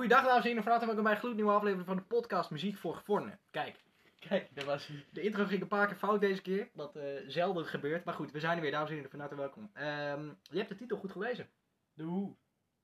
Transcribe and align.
Goeiedag 0.00 0.24
dames 0.24 0.42
en 0.42 0.48
heren, 0.48 0.62
van 0.62 0.72
harte 0.72 0.86
welkom 0.86 1.04
bij 1.04 1.12
een 1.12 1.18
gloednieuwe 1.18 1.52
aflevering 1.52 1.86
van 1.86 1.96
de 1.96 2.02
podcast 2.02 2.50
Muziek 2.50 2.76
voor 2.76 2.94
Gevornen. 2.94 3.38
Kijk, 3.50 3.76
Kijk, 4.18 4.54
daar 4.54 4.64
was 4.64 4.90
de 5.12 5.20
intro 5.20 5.44
ging 5.44 5.62
een 5.62 5.68
paar 5.68 5.86
keer 5.86 5.96
fout 5.96 6.20
deze 6.20 6.42
keer, 6.42 6.68
wat 6.72 6.96
eh, 6.96 7.04
zelden 7.26 7.66
gebeurt. 7.66 8.04
Maar 8.04 8.14
goed, 8.14 8.30
we 8.30 8.40
zijn 8.40 8.56
er 8.56 8.62
weer, 8.62 8.70
dames 8.70 8.88
en 8.88 8.94
heren, 8.94 9.10
van 9.10 9.20
harte 9.20 9.34
welkom. 9.34 9.70
Ehm, 9.72 10.24
je 10.42 10.56
hebt 10.56 10.68
de 10.68 10.76
titel 10.76 10.98
goed 10.98 11.12
gelezen, 11.12 11.48
De 11.92 12.02
hoe. 12.02 12.36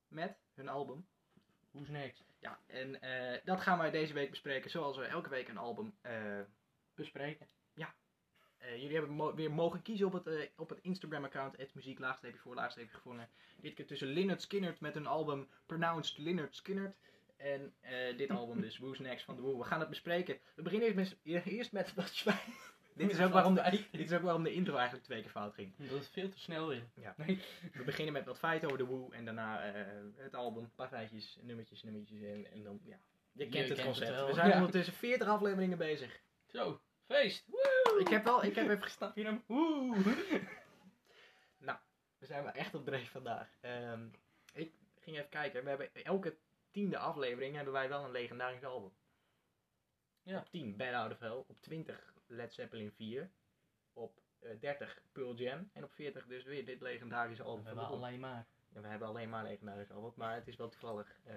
met 0.09 0.39
hun 0.55 0.69
album. 0.69 1.07
Who's 1.71 1.89
next? 1.89 2.25
Ja, 2.39 2.61
en 2.67 3.01
eh, 3.01 3.41
dat 3.45 3.61
gaan 3.61 3.79
wij 3.79 3.91
deze 3.91 4.13
week 4.13 4.31
bespreken, 4.31 4.71
zoals 4.71 4.97
we 4.97 5.05
elke 5.05 5.29
week 5.29 5.49
een 5.49 5.59
album 5.59 5.95
eh, 6.01 6.41
Bespreken. 6.95 7.49
Eh, 8.67 8.77
jullie 8.81 8.97
hebben 8.97 9.11
mo- 9.15 9.35
weer 9.35 9.51
mogen 9.53 9.83
kiezen 9.83 10.07
op 10.07 10.13
het, 10.13 10.27
eh, 10.27 10.41
op 10.57 10.69
het 10.69 10.79
Instagram-account, 10.83 11.57
het 11.57 11.75
muziek 11.75 11.99
laagstreepje 11.99 12.39
voor 12.41 12.55
laagstreepje 12.55 12.95
gevonden. 12.95 13.29
Dit 13.61 13.75
keer 13.75 13.87
tussen 13.87 14.09
Lynyrd 14.09 14.43
Skynyrd 14.43 14.81
met 14.81 14.95
hun 14.95 15.07
album 15.07 15.49
Pronounced 15.67 16.19
Lynyrd 16.19 16.55
Skynyrd. 16.57 16.97
En 17.37 17.75
eh, 17.81 18.17
dit 18.17 18.31
album 18.31 18.61
dus, 18.61 18.79
Who's 18.83 18.99
Next 18.99 19.25
van 19.25 19.37
The 19.37 19.43
Who. 19.43 19.59
We 19.59 19.65
gaan 19.65 19.81
het 19.81 19.89
bespreken. 19.89 20.39
We 20.55 20.63
beginnen 20.63 20.89
eerst 20.89 21.17
met, 21.25 21.45
eerst 21.45 21.73
met 21.73 21.95
wat 21.95 22.09
zwijg. 22.09 22.75
dit, 22.95 23.11
is 23.11 23.21
ook 23.21 23.33
waarom 23.33 23.55
de, 23.55 23.63
dit 23.93 24.11
is 24.11 24.13
ook 24.13 24.23
waarom 24.23 24.43
de 24.43 24.53
intro 24.53 24.75
eigenlijk 24.75 25.05
twee 25.05 25.23
keer 25.23 25.31
fout 25.31 25.55
ging. 25.55 25.75
Dat 25.77 26.01
is 26.01 26.09
veel 26.09 26.29
te 26.29 26.39
snel 26.39 26.69
weer. 26.69 26.85
Ja. 26.95 27.15
Nee. 27.17 27.41
We 27.73 27.85
beginnen 27.85 28.13
met 28.13 28.25
wat 28.25 28.39
feiten 28.39 28.69
over 28.69 28.81
The 28.85 28.87
Who 28.87 29.11
en 29.11 29.25
daarna 29.25 29.61
het 30.17 30.35
album, 30.35 30.63
een 30.63 30.75
paar 30.75 30.89
feitjes, 30.89 31.39
nummertjes, 31.43 31.83
nummertjes 31.83 32.23
en, 32.23 32.53
en 32.53 32.63
dan, 32.63 32.81
ja. 32.85 32.99
Je 33.33 33.43
kent 33.49 33.53
Je 33.53 33.59
het 33.61 33.69
kent 33.75 33.83
concept. 33.87 34.27
We 34.27 34.35
zijn 34.35 34.49
Ja. 34.49 34.55
ondertussen 34.57 34.95
40 34.95 35.29
afleveringen 35.29 35.79
bezig. 35.79 36.21
Zo, 36.47 36.81
feest. 37.07 37.45
Woe! 37.47 37.76
Ik 37.99 38.09
heb 38.09 38.25
wel, 38.25 38.45
ik 38.45 38.55
heb 38.55 38.69
even 38.69 38.83
gestaan 38.83 39.13
in 39.15 39.25
hem. 39.25 39.43
Oeh. 39.49 40.07
nou, 41.67 41.79
we 42.19 42.27
zijn 42.27 42.43
wel 42.43 42.53
echt 42.53 42.75
op 42.75 42.85
dreef 42.85 43.11
vandaag. 43.11 43.49
Ehm, 43.61 44.07
ik 44.53 44.73
ging 45.01 45.17
even 45.17 45.29
kijken. 45.29 45.63
We 45.63 45.69
hebben 45.69 45.95
elke 46.05 46.37
tiende 46.71 46.99
aflevering 46.99 47.55
hebben 47.55 47.73
wij 47.73 47.89
wel 47.89 48.05
een 48.05 48.11
legendarisch 48.11 48.65
album. 48.65 48.93
Ja. 50.23 50.39
Op 50.39 50.49
10 50.51 50.77
Bad 50.77 50.93
Out 50.95 51.13
of 51.13 51.19
Hell. 51.19 51.45
Op 51.47 51.61
20 51.61 52.15
Led 52.27 52.53
Zeppelin 52.53 52.93
4. 52.93 53.31
Op 53.93 54.21
eh, 54.39 54.51
30 54.61 55.01
Pearl 55.13 55.35
Jam. 55.35 55.71
En 55.73 55.85
op 55.85 55.93
40 55.93 56.27
dus 56.27 56.45
weer 56.45 56.65
dit 56.65 56.81
legendarische 56.81 57.43
album. 57.43 57.65
We 57.65 57.69
van 57.69 57.79
hebben 57.79 57.97
alleen 57.97 58.21
maar. 58.21 58.47
Ja, 58.75 58.81
we 58.81 58.89
hebben 58.89 59.09
alleen 59.09 59.29
maar 59.29 59.43
legendarische 59.43 59.93
album, 59.93 60.13
maar 60.17 60.35
het 60.35 60.49
is 60.49 60.57
wel 60.57 60.69
toevallig. 60.69 61.19
eh 61.25 61.35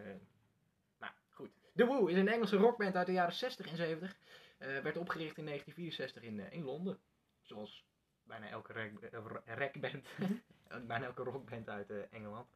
nou, 0.99 1.13
goed. 1.29 1.49
The 1.75 1.85
Who 1.85 2.05
is 2.05 2.17
een 2.17 2.27
Engelse 2.27 2.57
rockband 2.57 2.95
uit 2.95 3.05
de 3.05 3.11
jaren 3.13 3.33
60 3.33 3.67
en 3.67 3.77
70. 3.77 4.17
Eh, 4.59 4.79
werd 4.79 4.97
opgericht 4.97 5.37
in 5.37 5.45
1964 5.45 6.23
in, 6.23 6.39
eh, 6.39 6.51
in 6.51 6.63
Londen. 6.63 6.99
Zoals 7.41 7.85
bijna 8.23 8.49
elke 8.49 8.73
rec- 8.73 9.01
eh, 9.01 9.19
rockband. 9.45 10.05
bijna 10.87 11.05
elke 11.05 11.23
rockband 11.23 11.69
uit 11.69 12.09
Engeland. 12.09 12.47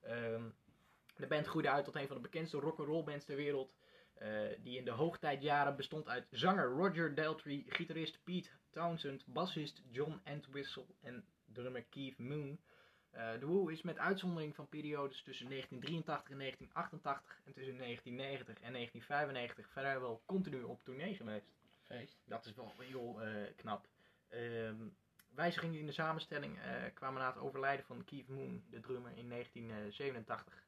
Ehm, 0.00 0.44
de 1.16 1.26
band 1.26 1.46
groeide 1.46 1.70
uit 1.70 1.84
tot 1.84 1.94
een 1.96 2.06
van 2.06 2.16
de 2.16 2.22
bekendste 2.22 2.58
rock'n'roll 2.58 3.04
bands 3.04 3.24
ter 3.24 3.36
wereld. 3.36 3.74
die 4.62 4.78
in 4.78 4.84
de 4.84 4.90
hoogtijdjaren 4.90 5.76
bestond 5.76 6.08
uit 6.08 6.26
zanger 6.30 6.66
Roger 6.66 7.14
Daltrey, 7.14 7.64
gitarist 7.66 8.24
Pete 8.24 8.50
Townsend, 8.70 9.26
bassist 9.26 9.82
John 9.90 10.20
Entwistle 10.24 10.86
en 11.00 11.24
drummer 11.44 11.82
Keith 11.82 12.18
Moon. 12.18 12.60
Eh 13.10 13.32
The 13.32 13.46
Who 13.46 13.68
is 13.68 13.82
met 13.82 13.98
uitzondering 13.98 14.54
van 14.54 14.68
periodes 14.68 15.22
tussen 15.22 15.48
1983 15.48 16.30
en 16.30 16.38
1988 16.38 17.40
en 17.44 17.52
tussen 17.52 17.78
1990 17.78 18.64
en 18.64 18.72
1995 18.72 19.68
vrijwel 19.68 20.22
continu 20.26 20.62
op 20.62 20.84
tournee 20.84 21.14
geweest. 21.14 21.46
Feest. 21.90 22.16
Dat 22.24 22.46
is 22.46 22.54
wel 22.54 22.72
heel 22.78 23.22
eh, 23.22 23.30
knap. 23.56 23.86
Ehm, 24.28 24.76
wijzigingen 25.34 25.78
in 25.78 25.86
de 25.86 25.92
samenstelling 25.92 26.58
eh, 26.58 26.72
kwamen 26.94 27.20
na 27.20 27.26
het 27.26 27.38
overlijden 27.38 27.84
van 27.84 28.04
Keith 28.04 28.28
Moon, 28.28 28.62
de 28.70 28.80
drummer, 28.80 29.12
in 29.16 29.28
1987. 29.28 30.64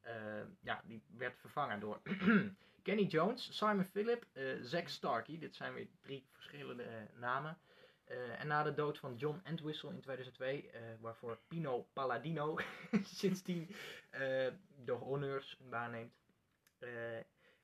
Eh, 0.00 0.14
ja, 0.60 0.82
die 0.84 1.02
werd 1.16 1.38
vervangen 1.38 1.80
door 1.80 2.00
Kenny 2.82 3.04
Jones, 3.04 3.56
Simon 3.56 3.84
Phillip, 3.84 4.26
eh 4.32 4.44
Zack 4.62 4.88
Starkey. 4.88 5.38
Dit 5.38 5.54
zijn 5.54 5.74
weer 5.74 5.88
drie 6.00 6.26
verschillende 6.32 7.08
namen. 7.14 7.58
Eh, 8.06 8.40
en 8.40 8.46
na 8.46 8.62
de 8.62 8.74
dood 8.74 8.98
van 8.98 9.16
John 9.16 9.40
Entwistle 9.44 9.90
in 9.90 10.00
2002, 10.00 10.70
eh, 10.70 10.80
waarvoor 11.00 11.38
Pino 11.48 11.82
Palladino 11.92 12.58
sindsdien 13.18 13.68
eh, 14.10 14.52
de 14.84 14.92
honneurs 14.92 15.58
waarneemt. 15.68 16.14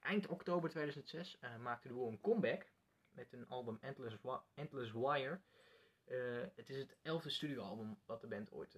eind 0.01 0.27
oktober 0.27 0.71
2006 0.71 1.39
eh, 1.39 1.57
maakte 1.57 1.89
de 1.89 1.95
Who 1.95 2.09
een 2.09 2.21
comeback 2.21 2.67
met 3.11 3.31
hun 3.31 3.49
album 3.49 3.79
Endless, 3.81 4.17
Endless 4.55 4.93
Wire. 4.93 5.41
Het 6.55 6.69
is 6.69 6.77
het 6.77 6.97
elfde 7.03 7.31
studioalbum 7.31 7.99
wat 8.07 8.21
de 8.21 8.27
band 8.27 8.53
ooit 8.53 8.77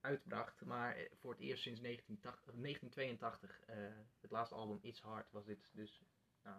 uitbracht. 0.00 0.64
Maar 0.64 0.96
voor 1.12 1.30
het 1.30 1.40
eerst 1.40 1.62
sinds 1.62 1.80
1980, 1.80 2.54
of 2.54 2.60
1982, 2.60 3.60
eh, 3.66 3.76
het 4.20 4.30
laatste 4.30 4.54
album 4.54 4.78
It's 4.82 5.00
Hard, 5.00 5.30
was 5.30 5.44
dit 5.44 5.70
dus, 5.74 6.02
nou, 6.42 6.56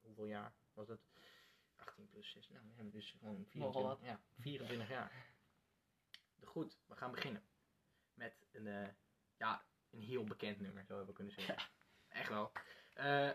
hoeveel 0.00 0.26
jaar 0.26 0.52
was 0.72 0.88
het? 0.88 1.00
18 1.86 2.08
plus 2.08 2.30
6, 2.30 2.48
nou, 2.48 2.64
we 2.64 2.72
hebben 2.74 2.92
dus 2.92 3.10
gewoon 3.10 3.46
Nogal 3.52 3.72
24, 3.72 3.82
wat. 3.82 3.98
ja, 4.02 4.20
24 4.42 4.88
jaar. 4.88 5.12
Goed, 6.44 6.78
we 6.86 6.96
gaan 6.96 7.10
beginnen 7.10 7.42
met 8.14 8.34
een, 8.52 8.66
eh, 8.66 8.88
ja, 9.36 9.64
een 9.90 10.00
heel 10.00 10.24
bekend 10.24 10.60
nummer, 10.60 10.84
zouden 10.84 11.08
we 11.08 11.14
kunnen 11.14 11.32
zeggen. 11.32 11.56
Echt 12.08 12.28
wel. 12.28 12.52
Eh, 12.94 13.30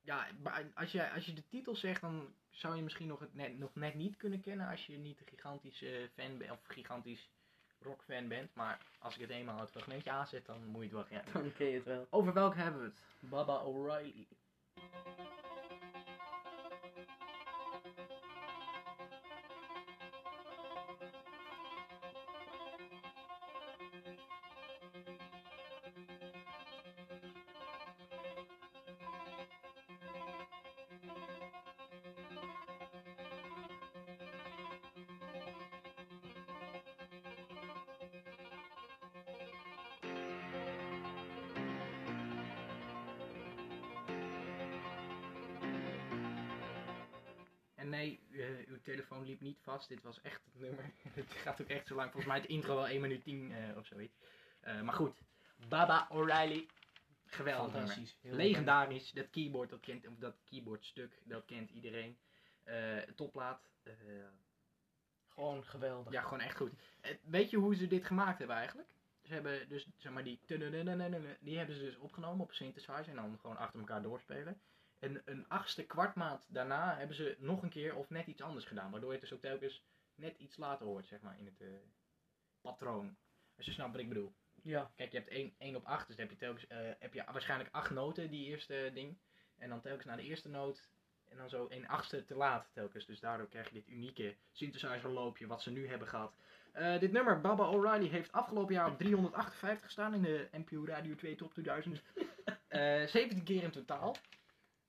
ja, 0.00 0.26
als 0.74 0.92
je, 0.92 1.10
als 1.10 1.26
je 1.26 1.32
de 1.32 1.48
titel 1.48 1.76
zegt, 1.76 2.00
dan 2.00 2.34
zou 2.50 2.76
je 2.76 2.82
misschien 2.82 3.06
nog, 3.06 3.20
het 3.20 3.34
net, 3.34 3.58
nog 3.58 3.74
net 3.74 3.94
niet 3.94 4.16
kunnen 4.16 4.40
kennen 4.40 4.68
als 4.68 4.86
je 4.86 4.98
niet 4.98 5.20
een 5.20 5.26
gigantisch 5.26 5.82
eh, 5.82 6.08
fan 6.14 6.38
bent, 6.38 6.50
of 6.50 6.60
gigantisch 6.62 7.30
rockfan 7.78 8.28
bent. 8.28 8.54
Maar 8.54 8.86
als 8.98 9.14
ik 9.14 9.20
het 9.20 9.30
eenmaal 9.30 9.60
het 9.60 9.70
fragmentje 9.70 10.10
aanzet, 10.10 10.46
dan 10.46 10.66
moet 10.66 10.90
je 10.90 10.96
het 10.96 10.96
wel 10.96 11.04
kennen. 11.04 11.32
Dan 11.32 11.52
ken 11.52 11.66
je 11.66 11.74
het 11.74 11.84
wel. 11.84 12.06
Over 12.10 12.32
welke 12.32 12.58
hebben 12.58 12.80
we 12.80 12.86
het? 12.86 13.02
Baba 13.20 13.62
O'Reilly. 13.62 14.26
En 47.86 47.92
nee, 47.92 48.20
eh, 48.32 48.68
uw 48.68 48.80
telefoon 48.82 49.24
liep 49.24 49.40
niet 49.40 49.58
vast. 49.62 49.88
Dit 49.88 50.02
was 50.02 50.20
echt 50.20 50.44
het 50.44 50.60
nummer. 50.60 50.92
het 51.14 51.32
gaat 51.32 51.60
ook 51.60 51.68
echt 51.68 51.86
zo 51.86 51.94
lang. 51.94 52.10
Volgens 52.10 52.32
mij 52.32 52.40
het 52.40 52.50
intro 52.50 52.74
wel 52.74 52.88
1 52.88 53.00
minuut 53.00 53.22
10 53.22 53.52
eh, 53.52 53.76
of 53.76 53.86
zoiets. 53.86 54.14
Eh, 54.60 54.80
maar 54.80 54.94
goed. 54.94 55.22
Baba 55.68 56.06
O'Reilly. 56.10 56.68
Geweldig 57.26 57.72
nummer. 57.72 58.14
Legendarisch. 58.20 59.10
Dat 59.10 59.30
keyboard, 59.30 59.70
dat 59.70 59.80
kent, 59.80 60.06
of 60.06 60.14
dat 60.18 60.36
keyboardstuk, 60.44 61.20
dat 61.24 61.44
kent 61.44 61.70
iedereen. 61.70 62.18
Topplaat. 63.14 63.70
Eh, 63.82 63.92
Gewoon 65.28 65.64
geweldig. 65.64 66.12
ja, 66.12 66.22
gewoon 66.22 66.40
echt 66.40 66.56
goed. 66.56 66.72
Weet 67.22 67.50
je 67.50 67.56
hoe 67.56 67.74
ze 67.74 67.86
dit 67.86 68.04
gemaakt 68.04 68.38
hebben 68.38 68.56
eigenlijk? 68.56 68.88
Ze 69.22 69.32
hebben 69.32 69.68
dus, 69.68 69.88
zeg 69.96 70.12
maar, 70.12 70.24
die... 70.24 70.40
Die 71.40 71.56
hebben 71.56 71.76
ze 71.76 71.82
dus 71.82 71.96
opgenomen 71.96 72.44
op 72.44 72.52
synthesizer 72.52 73.08
en 73.08 73.16
dan 73.16 73.38
gewoon 73.40 73.56
achter 73.56 73.78
elkaar 73.80 74.02
doorspelen. 74.02 74.60
En 74.98 75.22
een 75.24 75.48
achtste 75.48 75.86
kwartmaat 75.86 76.46
daarna 76.48 76.96
hebben 76.96 77.16
ze 77.16 77.36
nog 77.38 77.62
een 77.62 77.68
keer 77.68 77.94
of 77.94 78.10
net 78.10 78.26
iets 78.26 78.42
anders 78.42 78.64
gedaan. 78.64 78.90
Waardoor 78.90 79.12
je 79.12 79.18
het 79.18 79.28
dus 79.28 79.36
ook 79.36 79.44
telkens 79.44 79.84
net 80.14 80.38
iets 80.38 80.56
later 80.56 80.86
hoort, 80.86 81.06
zeg 81.06 81.20
maar, 81.20 81.38
in 81.38 81.46
het 81.46 81.60
eh, 81.60 81.68
patroon. 82.60 83.16
Als 83.56 83.66
je 83.66 83.72
snapt 83.72 83.92
wat 83.92 84.00
ik 84.00 84.08
bedoel. 84.08 84.34
Ja. 84.62 84.90
Kijk, 84.94 85.12
je 85.12 85.18
hebt 85.18 85.30
1, 85.30 85.54
1 85.58 85.76
op 85.76 85.84
8, 85.84 86.06
dus 86.06 86.16
dan 86.16 86.26
heb 86.26 86.34
je, 86.34 86.44
telkens, 86.44 86.66
eh, 86.66 86.78
heb 86.98 87.14
je 87.14 87.24
waarschijnlijk 87.32 87.70
8 87.72 87.90
noten, 87.90 88.30
die 88.30 88.46
eerste 88.46 88.90
ding. 88.94 89.18
En 89.56 89.68
dan 89.68 89.80
telkens 89.80 90.04
naar 90.04 90.16
de 90.16 90.22
eerste 90.22 90.48
noot. 90.48 90.88
En 91.28 91.36
dan 91.36 91.48
zo 91.48 91.66
een 91.68 91.88
achtste 91.88 92.24
te 92.24 92.34
laat 92.34 92.70
telkens. 92.72 93.06
Dus 93.06 93.20
daardoor 93.20 93.48
krijg 93.48 93.68
je 93.68 93.74
dit 93.74 93.88
unieke 93.88 94.36
synthesizerloopje 94.52 95.46
wat 95.46 95.62
ze 95.62 95.70
nu 95.70 95.88
hebben 95.88 96.08
gehad. 96.08 96.34
Eh, 96.72 96.98
dit 96.98 97.12
nummer, 97.12 97.40
Baba 97.40 97.68
O'Reilly, 97.68 98.08
heeft 98.08 98.32
afgelopen 98.32 98.74
jaar 98.74 98.90
op 98.90 98.98
358 98.98 99.84
gestaan 99.84 100.14
in 100.14 100.22
de 100.22 100.48
NPO 100.52 100.84
Radio 100.84 101.14
2 101.14 101.34
Top 101.34 101.52
2000. 101.52 102.02
Eh 102.66 103.06
17 103.06 103.42
keer 103.44 103.62
in 103.62 103.70
totaal. 103.70 104.16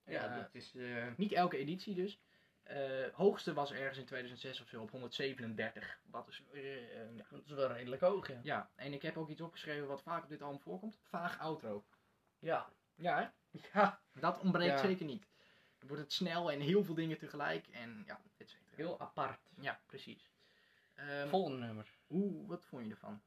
Ja, 0.07 0.35
dat 0.35 0.49
is... 0.51 0.75
eh, 0.75 1.07
niet 1.17 1.31
elke 1.31 1.57
editie 1.57 1.95
dus. 1.95 2.19
Eh, 2.63 3.07
hoogste 3.13 3.53
was 3.53 3.71
ergens 3.71 3.97
in 3.97 4.05
2006 4.05 4.61
of 4.61 4.67
zo 4.67 4.81
op 4.81 4.91
137. 4.91 5.99
Wat 6.05 6.27
is, 6.27 6.43
eh, 6.53 7.01
eh, 7.01 7.15
ja. 7.15 7.25
dat 7.29 7.45
is 7.45 7.51
wel 7.51 7.71
redelijk 7.71 8.01
hoog, 8.01 8.27
ja. 8.27 8.39
ja, 8.43 8.69
en 8.75 8.93
ik 8.93 9.01
heb 9.01 9.17
ook 9.17 9.29
iets 9.29 9.41
opgeschreven 9.41 9.87
wat 9.87 10.01
vaak 10.01 10.23
op 10.23 10.29
dit 10.29 10.41
album 10.41 10.59
voorkomt. 10.59 10.99
Vaag 11.03 11.39
outro. 11.39 11.85
Ja. 12.39 12.69
Ja, 12.95 13.17
hè? 13.51 13.59
Ja. 13.73 14.01
Dat 14.13 14.39
ontbreekt 14.39 14.71
Ja. 14.81 14.87
zeker 14.87 15.05
niet. 15.05 15.27
Dan 15.79 15.87
wordt 15.87 16.03
het 16.03 16.13
snel 16.13 16.51
en 16.51 16.59
heel 16.59 16.83
veel 16.83 16.95
dingen 16.95 17.17
tegelijk 17.17 17.67
en 17.67 18.03
ja, 18.05 18.21
et 18.37 18.49
cetera. 18.49 18.75
Heel 18.75 18.99
apart. 18.99 19.39
Ja, 19.59 19.79
precies. 19.85 20.29
Ehm, 20.93 21.27
Volgende 21.27 21.65
nummer. 21.65 21.87
Oeh, 22.09 22.47
wat 22.47 22.65
vond 22.65 22.85
je 22.85 22.91
ervan? 22.91 23.21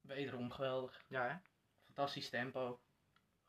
Wederom 0.00 0.50
geweldig. 0.50 1.02
Ja, 1.08 1.28
hè? 1.28 1.36
Fantastisch 1.84 2.28
tempo. 2.28 2.80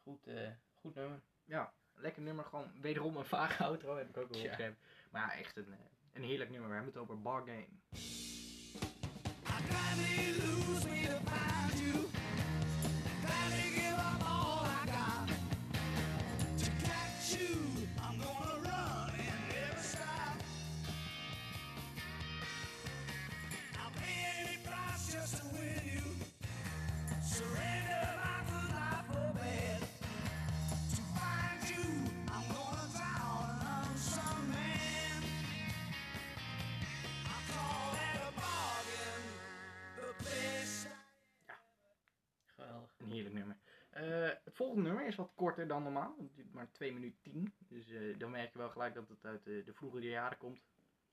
Goed, 0.03 0.27
goed 0.73 0.95
nummer. 0.95 1.21
Ja, 1.45 1.73
lekker 2.03 2.21
nummer. 2.21 2.45
Gewoon 2.45 2.71
wederom 2.81 3.17
een 3.17 3.25
vage 3.25 3.63
outro 3.63 3.97
heb 3.97 4.09
ik 4.09 4.17
ook 4.17 4.29
wel 4.29 4.41
opgegeven. 4.41 4.77
Maar 5.11 5.21
ja, 5.21 5.39
echt 5.39 5.57
een, 5.57 5.71
eh, 5.71 5.79
een 6.13 6.23
heerlijk 6.23 6.49
nummer. 6.49 6.69
We 6.69 6.75
hebben 6.75 6.93
het 6.93 7.01
over 7.01 7.21
Bargain. 7.21 7.81
I 9.47 9.73
volgende 44.73 44.89
nummer 44.89 45.07
is 45.07 45.15
wat 45.15 45.31
korter 45.35 45.67
dan 45.67 45.83
normaal. 45.83 46.15
Het 46.19 46.35
duurt 46.35 46.53
maar 46.53 46.71
2 46.71 46.93
minuten 46.93 47.21
10. 47.21 47.53
Dus 47.67 47.89
eh, 47.89 48.17
dan 48.17 48.31
merk 48.31 48.51
je 48.51 48.57
wel 48.57 48.69
gelijk 48.69 48.93
dat 48.93 49.09
het 49.09 49.25
uit 49.25 49.43
de, 49.43 49.63
de 49.65 49.73
vroegere 49.73 50.07
jaren 50.07 50.37
komt. 50.37 50.59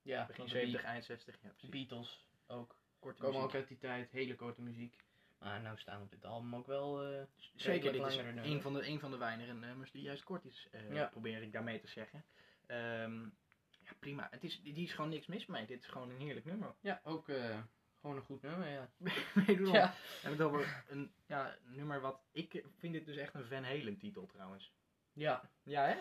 Ja, 0.03 0.27
Begin 0.27 0.35
van 0.35 0.45
de 0.45 0.51
70, 0.51 0.83
eind 0.83 1.05
60. 1.05 1.39
Ja, 1.43 1.49
precies. 1.49 1.69
Beatles 1.69 2.27
ook. 2.47 2.77
Korte 2.99 3.23
Komen 3.23 3.41
ook 3.41 3.55
uit 3.55 3.69
die 3.69 3.79
tijd, 3.79 4.11
hele 4.11 4.35
korte 4.35 4.62
muziek. 4.62 4.97
Maar 5.39 5.61
nou 5.61 5.79
staan 5.79 6.03
op 6.03 6.11
dit 6.11 6.25
album 6.25 6.55
ook 6.55 6.67
wel... 6.67 7.03
eh, 7.05 7.23
Zeker, 7.55 7.93
dit 7.93 8.07
is 8.07 8.17
nummers. 8.17 8.49
een 8.49 8.62
van, 8.62 8.73
de, 8.73 8.87
een 8.87 9.01
van 9.01 9.11
de 9.11 9.17
weinige 9.17 9.53
nummers 9.55 9.91
die 9.91 10.03
juist 10.03 10.25
kort 10.25 10.45
is. 10.45 10.69
eh, 10.71 10.93
Ja. 10.95 11.07
Probeer 11.07 11.43
ik 11.43 11.53
daarmee 11.53 11.81
te 11.81 11.87
zeggen. 11.89 12.25
Ehm, 12.67 13.23
ja, 13.81 13.93
prima. 13.99 14.29
Het 14.31 14.45
is, 14.45 14.61
die 14.62 14.75
is 14.85 14.93
gewoon 14.93 15.11
niks 15.11 15.27
mis 15.27 15.47
mee. 15.47 15.67
Dit 15.67 15.81
is 15.83 15.87
gewoon 15.89 16.11
een 16.11 16.21
heerlijk 16.21 16.47
nummer. 16.47 16.75
Ja, 16.81 17.01
ook 17.05 17.29
eh, 17.29 17.59
gewoon 18.00 18.17
een 18.17 18.23
goed 18.23 18.43
nummer, 18.43 18.69
ja. 18.69 18.88
Wederom. 19.47 19.73
Ja, 19.75 19.94
We 19.97 20.29
hebben 20.29 20.38
het 20.38 20.47
over 20.49 20.85
een 20.88 21.12
ja, 21.26 21.56
nummer 21.64 22.00
wat... 22.00 22.20
Ik 22.32 22.64
vind 22.79 22.93
dit 22.93 23.06
dus 23.06 23.17
echt 23.17 23.35
een 23.35 23.44
Van 23.44 23.64
Halen 23.64 23.99
titel 23.99 24.26
trouwens. 24.26 24.73
ja. 25.12 25.50
Ja, 25.62 25.87
hè? 25.87 25.94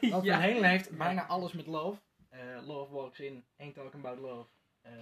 Want 0.10 0.24
Ja. 0.24 0.40
Van 0.40 0.48
Halen 0.50 0.64
heeft 0.70 0.90
Ja. 0.90 0.96
bijna 0.96 1.26
alles 1.26 1.52
met 1.52 1.66
love. 1.66 2.00
Eh, 2.28 2.66
love 2.66 2.92
walks 2.92 3.20
in, 3.20 3.44
ain't 3.58 3.74
talking 3.74 4.04
about 4.04 4.18
love. 4.18 4.48
Eh, 4.82 4.92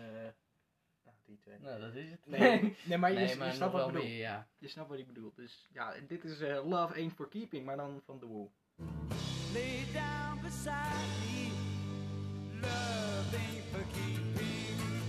nou, 1.04 1.16
die 1.24 1.38
twee. 1.38 1.58
Nou, 1.58 1.80
dat 1.80 1.94
is 1.94 2.10
het. 2.10 2.26
Nee, 2.26 2.76
nee 2.84 2.98
maar 3.02 3.10
je, 3.12 3.18
nee, 3.18 3.28
je 3.28 3.36
maar 3.36 3.52
snapt 3.52 3.72
wat 3.72 3.80
wel 3.80 3.88
ik 3.88 3.94
bedoel. 3.94 4.08
meer, 4.08 4.18
ja. 4.18 4.48
Je 4.58 4.68
snapt 4.68 4.88
wat 4.88 4.98
ik 4.98 5.06
bedoel. 5.06 5.32
Dus 5.34 5.68
ja, 5.72 5.94
dit 6.08 6.24
is 6.24 6.40
eh, 6.40 6.68
Love 6.68 6.94
Ain't 6.94 7.12
For 7.12 7.28
Keeping, 7.28 7.64
maar 7.64 7.76
dan 7.76 8.02
van 8.04 8.18
The 8.18 8.26
Woo. 8.28 8.50
lay 9.52 9.84
down 9.92 10.40
beside 10.42 11.06
me. 11.20 11.48
Love 12.60 13.36
ain't 13.36 13.64
for 13.64 13.84
keeping. 13.92 15.03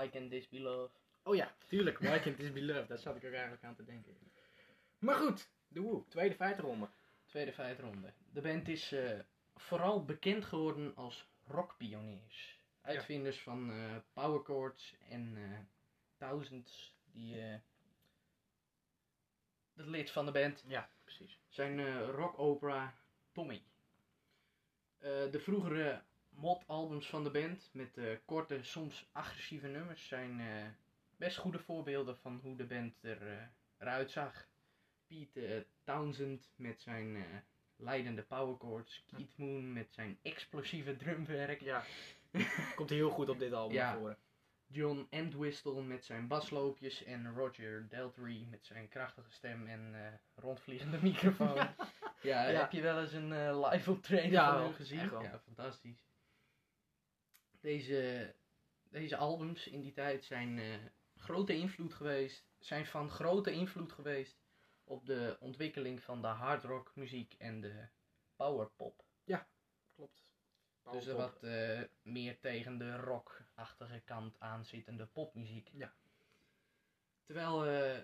Why 0.00 0.08
can 0.08 0.28
this 0.28 0.48
be 0.48 0.60
love? 0.60 0.90
Oh 1.22 1.34
ja, 1.34 1.54
tuurlijk. 1.66 1.98
Why 1.98 2.18
Can't 2.18 2.36
This 2.36 2.52
Be 2.52 2.62
Love? 2.62 2.86
Daar 2.86 2.98
zat 2.98 3.16
ik 3.16 3.24
ook 3.24 3.32
eigenlijk 3.32 3.64
aan 3.64 3.74
te 3.74 3.84
denken. 3.84 4.16
Maar 4.98 5.14
goed, 5.16 5.48
The 5.72 5.80
Woo, 5.80 6.06
tweede 6.08 6.34
feitenronde. 6.34 6.88
Tweede 7.26 7.52
feitronde. 7.52 8.12
De 8.32 8.40
band 8.40 8.68
is 8.68 8.92
eh, 8.92 9.18
vooral 9.56 10.04
bekend 10.04 10.44
geworden 10.44 10.94
als 10.96 11.26
rockpioniers. 11.46 12.58
Uitvinders 12.80 13.40
van 13.40 13.70
eh 13.70 13.96
power 14.12 14.44
chords 14.44 14.96
en 15.08 15.36
eh 15.36 15.58
thousands 16.16 16.94
die 17.04 17.34
het 19.74 19.86
lid 19.86 20.10
van 20.10 20.26
de 20.26 20.32
band 20.32 20.64
Ja, 20.66 20.90
precies. 21.04 21.38
zijn 21.48 22.04
rock 22.04 22.38
opera 22.38 22.94
Tommy. 23.32 23.62
De 24.98 25.40
vroegere 25.40 26.02
mod-albums 26.30 27.06
van 27.08 27.24
de 27.24 27.30
band 27.30 27.68
met 27.72 27.96
eh, 27.96 28.04
korte, 28.24 28.58
soms 28.62 29.08
agressieve 29.12 29.66
nummers 29.66 30.06
zijn 30.08 30.40
eh, 30.40 30.46
best 31.16 31.36
goede 31.36 31.58
voorbeelden 31.58 32.16
van 32.16 32.40
hoe 32.42 32.56
de 32.56 32.64
band 32.64 32.94
er, 33.00 33.26
eh, 33.28 33.42
eruit 33.78 34.10
zag. 34.10 34.48
Pete 35.06 35.66
Townsend 35.84 36.50
met 36.56 36.80
zijn 36.82 37.24
leidende 37.76 38.22
power 38.22 38.56
chords, 38.58 39.04
Keith 39.16 39.36
Moon 39.38 39.72
met 39.72 39.92
zijn 39.92 40.18
explosieve 40.22 40.96
drumwerk, 40.96 41.60
Ja, 41.60 41.84
komt 42.74 42.90
heel 42.90 43.10
goed 43.10 43.28
op 43.28 43.38
dit 43.38 43.52
album 43.52 43.76
Ja. 43.76 43.94
voor. 43.98 44.16
John 44.66 45.06
Entwistle 45.10 45.82
met 45.82 46.04
zijn 46.04 46.26
basloopjes 46.26 47.04
en 47.04 47.34
Roger 47.34 47.88
Daltrey 47.88 48.46
met 48.50 48.66
zijn 48.66 48.88
krachtige 48.88 49.30
stem 49.32 49.66
en 49.66 49.94
rondvliegende 50.34 50.98
microfoon. 51.02 51.56
Ja, 52.22 52.48
Ja. 52.48 52.60
heb 52.60 52.72
je 52.72 52.80
wel 52.80 53.00
eens 53.00 53.12
een 53.12 53.60
live 53.66 53.90
optreden 53.90 54.30
Ja, 54.30 54.52
van 54.52 54.62
hem 54.62 54.72
gezien? 54.74 55.10
Ja, 55.22 55.40
fantastisch. 55.44 56.08
Deze, 57.60 58.34
deze 58.88 59.16
albums 59.16 59.66
in 59.66 59.80
die 59.80 59.92
tijd 59.92 60.24
zijn 60.24 60.58
eh, 60.58 60.74
grote 61.16 61.54
invloed 61.54 61.94
geweest, 61.94 62.44
zijn 62.58 62.86
van 62.86 63.10
grote 63.10 63.52
invloed 63.52 63.92
geweest 63.92 64.40
op 64.84 65.06
de 65.06 65.36
ontwikkeling 65.40 66.02
van 66.02 66.22
de 66.22 66.28
hardrock 66.28 66.92
muziek 66.94 67.34
en 67.38 67.60
de 67.60 67.88
powerpop. 68.36 69.04
Klopt. 69.94 70.24
Dus 70.90 71.04
de 71.04 71.14
wat 71.14 71.42
eh, 71.42 71.80
meer 72.02 72.40
tegen 72.40 72.78
de 72.78 72.96
rockachtige 72.96 74.00
kant 74.04 74.40
aanzittende 74.40 75.06
popmuziek. 75.06 75.70
Ja. 75.72 75.94
Terwijl 77.24 77.66
eh, 77.66 78.02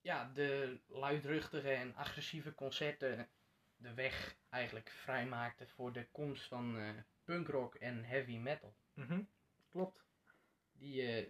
ja, 0.00 0.30
de 0.34 0.80
luidruchtige 0.86 1.70
en 1.70 1.94
agressieve 1.94 2.54
concerten 2.54 3.28
de 3.76 3.94
weg 3.94 4.36
eigenlijk 4.48 4.90
vrijmaakten 4.90 5.68
voor 5.68 5.92
de 5.92 6.06
komst 6.10 6.44
van 6.44 6.76
punkrock 7.26 7.74
en 7.74 8.04
heavy 8.04 8.36
metal. 8.38 8.74
Mhm, 8.94 9.22
Klopt. 9.68 10.04
Die, 10.72 11.02
eh, 11.02 11.26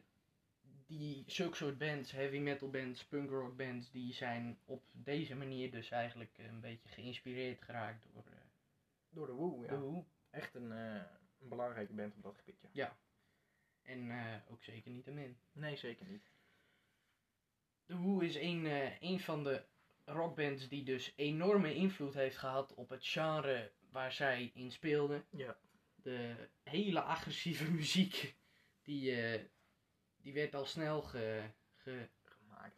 die 0.86 1.24
zulke 1.26 1.56
soort 1.56 1.78
bands, 1.78 2.10
heavy 2.12 2.38
metal 2.38 2.70
bands, 2.70 3.04
punkrock 3.06 3.56
bands, 3.56 3.90
die 3.90 4.12
zijn 4.12 4.58
op 4.64 4.82
deze 4.92 5.34
manier 5.36 5.70
dus 5.70 5.90
eigenlijk 5.90 6.38
een 6.38 6.60
beetje 6.60 6.88
geïnspireerd 6.88 7.62
geraakt 7.62 8.06
door 8.12 8.24
eh, 8.26 8.32
Door 9.10 9.26
de 9.26 9.32
Woo, 9.32 9.62
ja. 9.62 9.68
de 9.68 9.76
Who. 9.78 10.06
Echt 10.30 10.54
een, 10.54 10.72
eh, 10.72 11.02
een 11.40 11.48
belangrijke 11.48 11.92
band 11.92 12.16
op 12.16 12.22
dat 12.22 12.36
gebied, 12.38 12.68
ja. 12.72 12.96
En 13.82 14.10
eh, 14.10 14.34
ook 14.50 14.62
zeker 14.62 14.90
niet 14.90 15.04
te 15.04 15.10
min. 15.10 15.38
Nee, 15.52 15.76
zeker 15.76 16.06
niet. 16.06 16.30
The 17.86 17.96
Who 17.98 18.18
is 18.20 18.34
een, 18.36 18.66
eh, 18.66 19.00
een 19.00 19.20
van 19.20 19.44
de 19.44 19.64
rockbands 20.04 20.68
die 20.68 20.84
dus 20.84 21.12
enorme 21.16 21.74
invloed 21.74 22.14
heeft 22.14 22.36
gehad 22.36 22.74
op 22.74 22.88
het 22.88 23.06
genre 23.06 23.72
waar 23.90 24.12
zij 24.12 24.50
in 24.54 24.70
speelden. 24.72 25.24
Ja. 25.30 25.56
De 26.06 26.48
hele 26.62 27.00
agressieve 27.00 27.70
muziek, 27.80 28.34
die, 28.82 29.20
eh, 29.22 29.44
die 30.16 30.32
werd 30.32 30.54
al 30.54 30.64
snel 30.66 31.02
ge, 31.02 31.42
ge- 31.76 32.08
Gemaakt. 32.24 32.76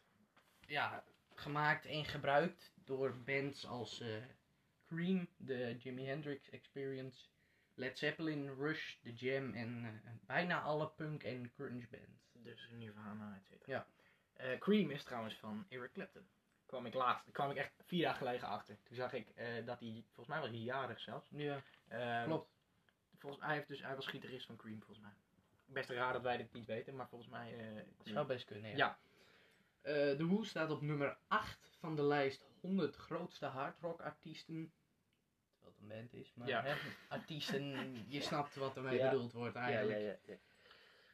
ja, 0.66 1.04
gemaakt 1.34 1.86
en 1.86 2.04
gebruikt 2.04 2.72
door 2.84 3.16
bands 3.24 3.66
als 3.66 4.00
eh, 4.00 4.08
Cream, 4.86 5.28
de 5.36 5.76
Jimi 5.78 6.04
Hendrix 6.06 6.50
Experience, 6.50 7.26
Led 7.74 7.98
Zeppelin, 7.98 8.54
Rush, 8.54 8.96
The 9.02 9.12
Jam 9.12 9.54
en 9.54 9.84
eh, 9.84 10.10
bijna 10.26 10.60
alle 10.60 10.88
punk 10.88 11.22
en 11.22 11.50
grunge 11.54 11.86
bands. 11.90 12.30
Dus 12.32 12.68
Nirvana, 12.72 13.36
et 13.36 13.46
cetera. 13.46 13.86
Ja. 14.36 14.56
Cream 14.58 14.90
is 14.90 15.02
trouwens 15.04 15.34
van 15.34 15.66
Eric 15.68 15.92
Clapton. 15.92 16.28
Kwam 16.66 16.86
ik 16.86 16.94
laatst, 16.94 17.24
daar 17.24 17.34
kwam 17.34 17.50
ik 17.50 17.56
echt 17.56 17.72
vier 17.86 18.02
dagen 18.02 18.18
geleden 18.18 18.48
achter. 18.48 18.76
Toen 18.82 18.96
zag 18.96 19.12
ik 19.12 19.26
dat 19.64 19.80
hij, 19.80 20.02
volgens 20.06 20.26
mij 20.26 20.40
was 20.40 20.48
hij 20.48 20.58
jarig 20.58 21.00
zelfs. 21.00 21.28
Ja, 21.30 21.62
Ehm, 21.88 22.24
klopt. 22.24 22.56
Volgens, 23.18 23.42
hij, 23.44 23.54
heeft 23.54 23.68
dus, 23.68 23.82
hij 23.82 23.94
was 23.94 24.06
gitarist 24.06 24.46
van 24.46 24.56
Cream, 24.56 24.78
volgens 24.82 25.00
mij. 25.00 25.12
Best 25.66 25.90
raar 25.90 26.12
dat 26.12 26.22
wij 26.22 26.36
dit 26.36 26.52
niet 26.52 26.66
weten, 26.66 26.96
maar 26.96 27.08
volgens 27.08 27.30
mij... 27.30 27.58
eh, 27.58 27.74
Dat 27.96 28.06
zou 28.06 28.26
best 28.26 28.44
kunnen, 28.44 28.70
ja. 28.70 28.76
Ja. 28.76 28.98
Eh, 29.80 30.16
The 30.16 30.26
Who 30.26 30.42
staat 30.42 30.70
op 30.70 30.80
nummer 30.82 31.18
8 31.26 31.76
van 31.78 31.96
de 31.96 32.02
lijst 32.02 32.46
100 32.60 32.96
grootste 32.96 33.46
hardrock 33.46 34.00
artiesten. 34.00 34.72
Terwijl 35.54 35.72
het 35.74 35.80
een 35.82 35.88
band 35.88 36.12
is, 36.14 36.34
maar 36.34 36.48
Ja. 36.48 36.62
hè, 36.62 36.74
artiesten, 37.08 37.62
je 38.08 38.20
snapt 38.20 38.54
wat 38.54 38.76
ermee 38.76 38.98
Ja. 38.98 39.10
bedoeld 39.10 39.32
wordt 39.32 39.54
ja, 39.54 39.60
eigenlijk. 39.60 39.98
ja, 40.00 40.06
ja, 40.06 40.16
ja. 40.26 40.36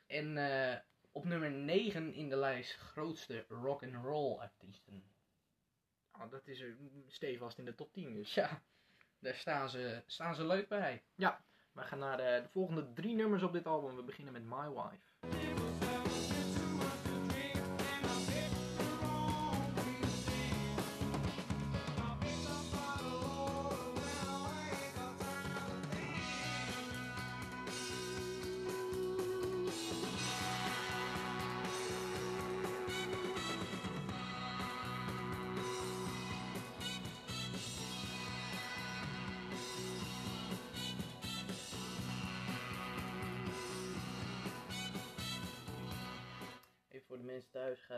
En 0.07 0.37
eh, 0.37 0.79
op 1.13 1.25
nummer 1.25 1.51
9 1.51 2.13
in 2.15 2.29
de 2.29 2.37
lijst 2.37 2.75
grootste 2.75 3.45
rock 3.49 3.83
and 3.83 3.95
roll 4.05 4.39
artiesten. 4.39 5.05
Oh, 6.13 6.31
dat 6.31 6.47
is 6.47 6.65
stevast 7.07 7.59
in 7.59 7.65
de 7.65 7.75
top 7.75 7.93
10 7.93 8.13
dus. 8.13 8.35
Ja, 8.35 8.63
daar 9.19 9.35
staan 9.35 9.69
ze, 9.71 10.03
staan 10.07 10.35
ze 10.35 10.47
leuk 10.47 10.69
bij. 10.69 11.03
We 11.75 11.83
gaan 11.83 11.99
naar 11.99 12.17
de, 12.17 12.41
de 12.43 12.49
volgende 12.49 12.93
drie 12.93 13.15
nummers 13.15 13.43
op 13.43 13.53
dit 13.53 13.67
album. 13.67 13.97
We 13.97 14.03
beginnen 14.03 14.33
met 14.33 14.45
My 14.45 14.69
Wife. 14.69 15.14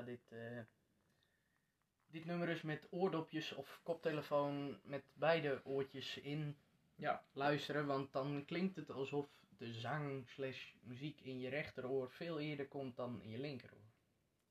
Dit, 0.06 0.20
eh, 0.28 0.58
dit 2.06 2.24
nummer 2.24 2.48
eens 2.48 2.62
met 2.62 2.86
oordopjes 2.90 3.52
of 3.52 3.80
koptelefoon 3.82 4.80
met 4.82 5.02
beide 5.12 5.60
oortjes 5.64 6.16
in 6.18 6.56
Ja. 6.94 7.24
luisteren. 7.32 7.86
Want 7.86 8.12
dan 8.12 8.44
klinkt 8.44 8.76
het 8.76 8.90
alsof 8.90 9.26
de 9.58 9.72
zang 9.72 10.28
slash 10.28 10.72
muziek 10.80 11.20
in 11.20 11.40
je 11.40 11.48
rechteroor 11.48 12.10
veel 12.10 12.38
eerder 12.40 12.68
komt 12.68 12.96
dan 12.96 13.22
in 13.22 13.30
je 13.30 13.38
linkeroor. 13.38 13.84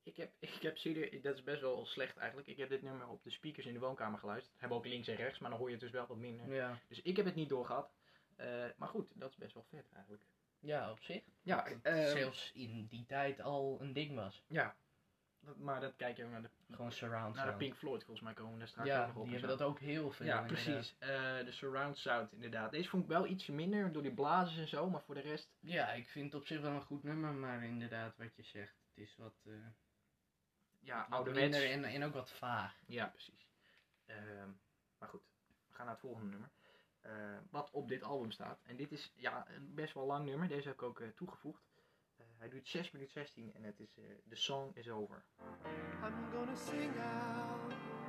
Ik 0.04 0.18
heb, 0.18 0.32
ik 0.40 0.62
heb 0.62 0.78
serieus, 0.78 1.22
dat 1.22 1.36
is 1.36 1.44
best 1.44 1.62
wel 1.62 1.86
slecht 1.86 2.18
eigenlijk. 2.18 2.48
Ik 2.48 2.58
heb 2.58 2.70
dit 2.70 2.82
nummer 2.82 3.08
op 3.08 3.24
de 3.24 3.30
speakers 3.30 3.66
in 3.66 3.74
de 3.74 3.80
woonkamer 3.80 4.20
geluisterd. 4.20 4.60
Hebben 4.60 4.78
ook 4.78 4.86
links 4.86 5.08
en 5.08 5.16
rechts, 5.16 5.40
maar 5.40 5.50
dan 5.50 5.60
hoor 5.60 5.68
je 5.68 5.74
het 5.76 5.84
dus 5.84 5.92
wel 5.94 6.08
wat 6.08 6.18
minder. 6.18 6.54
Ja, 6.54 6.80
Dus 6.88 7.02
ik 7.02 7.16
heb 7.16 7.26
het 7.26 7.36
niet 7.36 7.50
doorgehad. 7.50 7.94
Eh, 8.36 8.66
maar 8.78 8.88
goed, 8.88 9.12
dat 9.14 9.30
is 9.30 9.36
best 9.38 9.54
wel 9.54 9.64
vet 9.70 9.86
eigenlijk. 9.94 10.24
ja 10.60 10.92
op 10.92 11.00
zich. 11.00 11.24
Ja, 11.42 11.64
Dat 11.64 11.74
het 11.74 11.84
eh, 11.84 12.12
zelfs 12.12 12.52
in 12.54 12.86
die 12.90 13.06
tijd 13.06 13.42
al 13.42 13.78
een 13.82 13.94
ding 13.94 14.16
was. 14.16 14.44
Ja. 14.48 14.76
Maar 15.58 15.80
dat 15.82 15.96
kijk 15.96 16.18
je 16.18 16.26
naar 16.26 16.42
de, 16.42 16.50
Gewoon 16.72 16.92
surround 16.92 17.36
naar 17.36 17.44
de 17.44 17.50
sound. 17.50 17.58
Pink 17.58 17.76
Floyd 17.76 18.04
volgens 18.04 18.26
mij 18.26 18.34
komen 18.34 18.60
daar 18.60 18.68
straks 18.68 18.88
ja, 18.88 19.02
ook 19.02 19.08
nog 19.08 19.16
op. 19.16 19.24
die 19.24 19.34
en 19.34 19.40
hebben 19.40 19.58
zo. 19.58 19.64
dat 19.64 19.68
ook 19.74 19.80
heel 19.80 20.12
veel. 20.12 20.26
Ja, 20.26 20.42
inderdaad. 20.42 20.64
precies. 20.64 20.96
Eh, 21.00 21.46
de 21.46 21.52
surround 21.52 21.98
sound 21.98 22.32
inderdaad. 22.32 22.72
Deze 22.72 22.90
vond 22.90 23.04
ik 23.04 23.10
wel 23.10 23.28
ietsje 23.28 23.52
minder 23.52 23.92
door 23.92 24.02
die 24.02 24.14
blazers 24.14 24.58
en 24.58 24.68
zo, 24.68 24.90
maar 24.90 25.02
voor 25.02 25.16
de 25.16 25.22
rest... 25.22 25.56
Ja, 25.60 25.92
ik 25.92 26.08
vind 26.08 26.26
het 26.26 26.42
op 26.42 26.48
zich 26.48 26.62
wel 26.62 26.72
een 26.72 26.82
goed 26.82 27.04
nummer, 27.04 27.34
maar 27.34 27.64
inderdaad 27.64 28.18
wat 28.18 28.36
je 28.36 28.44
zegt, 28.44 28.76
het 28.90 28.98
is 29.04 29.16
wat, 29.18 29.36
eh 29.46 29.54
Ja, 30.80 30.98
wat 30.98 31.10
ouderwets. 31.18 31.50
minder 31.50 31.72
en, 31.72 31.84
en 31.84 32.04
ook 32.04 32.14
wat 32.14 32.32
vaag. 32.32 32.82
Ja, 32.88 33.08
precies. 33.08 33.48
Ehm, 34.06 34.50
maar 34.98 35.10
goed, 35.10 35.24
we 35.68 35.76
gaan 35.76 35.86
naar 35.86 35.94
het 35.96 36.04
volgende 36.04 36.30
nummer. 36.30 36.50
Eh, 37.02 37.38
wat 37.50 37.72
op 37.72 37.88
dit 37.88 38.04
album 38.04 38.32
staat. 38.32 38.62
En 38.64 38.76
dit 38.76 38.92
is 38.92 39.12
ja, 39.16 39.46
een 39.50 39.74
best 39.74 39.94
wel 39.94 40.06
lang 40.06 40.26
nummer. 40.26 40.48
Deze 40.48 40.68
heb 40.68 40.74
ik 40.74 40.84
ook 40.84 41.00
eh, 41.00 41.08
toegevoegd. 41.08 41.64
Hij 42.46 42.54
duurt 42.54 42.68
6 42.68 42.92
minuten 42.92 43.14
16 43.14 43.54
en 43.54 43.64
het 43.64 43.80
is 43.80 43.98
eh 43.98 44.04
The 44.30 44.36
Song 44.36 44.76
is 44.76 44.90
Over. 44.90 45.26
I'm 46.04 46.32
gonna 46.32 46.56
sing 46.56 46.94
out. 46.98 48.05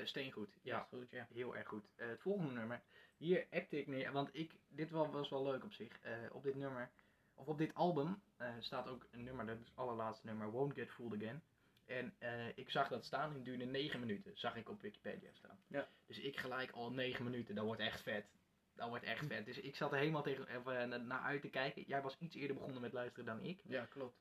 Eh, 0.00 0.06
steengoed. 0.06 0.58
Ja, 0.62 0.86
goed, 0.90 1.10
ja. 1.10 1.26
heel 1.32 1.56
erg 1.56 1.68
goed. 1.68 1.88
Eh, 1.96 2.08
het 2.08 2.20
volgende 2.20 2.52
nummer. 2.52 2.82
Hier 3.16 3.46
acte 3.50 3.78
ik 3.78 3.86
neer. 3.86 4.12
Want 4.12 4.30
ik, 4.32 4.52
dit 4.68 4.90
was, 4.90 5.08
was 5.10 5.28
wel 5.28 5.44
leuk 5.44 5.64
op 5.64 5.72
zich. 5.72 5.98
Eh, 6.00 6.12
op 6.32 6.42
dit 6.42 6.54
nummer, 6.54 6.90
of 7.34 7.46
op 7.46 7.58
dit 7.58 7.74
album, 7.74 8.22
staat 8.58 8.88
ook 8.88 9.06
een 9.10 9.24
nummer. 9.24 9.46
Dat 9.46 9.58
is 9.58 9.64
het 9.68 9.76
allerlaatste 9.76 10.26
nummer. 10.26 10.50
Won't 10.50 10.74
Get 10.74 10.90
Fooled 10.90 11.22
Again. 11.22 11.42
En 11.86 12.14
ik 12.54 12.70
zag 12.70 12.88
dat 12.88 13.04
staan 13.04 13.28
en 13.28 13.34
het 13.34 13.44
duurde 13.44 13.64
9 13.64 14.00
minuten. 14.00 14.38
Zag 14.38 14.56
ik 14.56 14.68
op 14.68 14.80
Wikipedia 14.80 15.30
staan. 15.32 15.58
Ja. 15.66 15.88
Dus 16.06 16.18
ik 16.18 16.36
gelijk 16.38 16.70
al 16.70 16.92
9 16.92 17.24
minuten. 17.24 17.54
Dat 17.54 17.64
wordt 17.64 17.80
echt 17.80 18.00
vet. 18.02 18.26
Dat 18.74 18.88
wordt 18.88 19.04
echt 19.04 19.26
vet. 19.26 19.44
Dus 19.46 19.58
ik 19.58 19.76
zat 19.76 19.92
er 19.92 19.98
helemaal 19.98 20.22
tegen, 20.22 20.48
even 20.48 20.88
na- 20.88 20.96
naar 20.96 21.20
uit 21.20 21.40
te 21.42 21.48
kijken. 21.50 21.82
Jij 21.86 22.02
was 22.02 22.16
iets 22.18 22.34
eerder 22.36 22.56
begonnen 22.56 22.80
met 22.80 22.92
luisteren 22.92 23.24
dan 23.24 23.42
ik. 23.42 23.60
Ja, 23.64 23.84
klopt. 23.84 24.16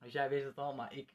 Dus 0.00 0.12
jij 0.12 0.28
wist 0.28 0.44
het 0.44 0.58
al, 0.58 0.74
maar 0.74 0.92
ik. 0.94 1.14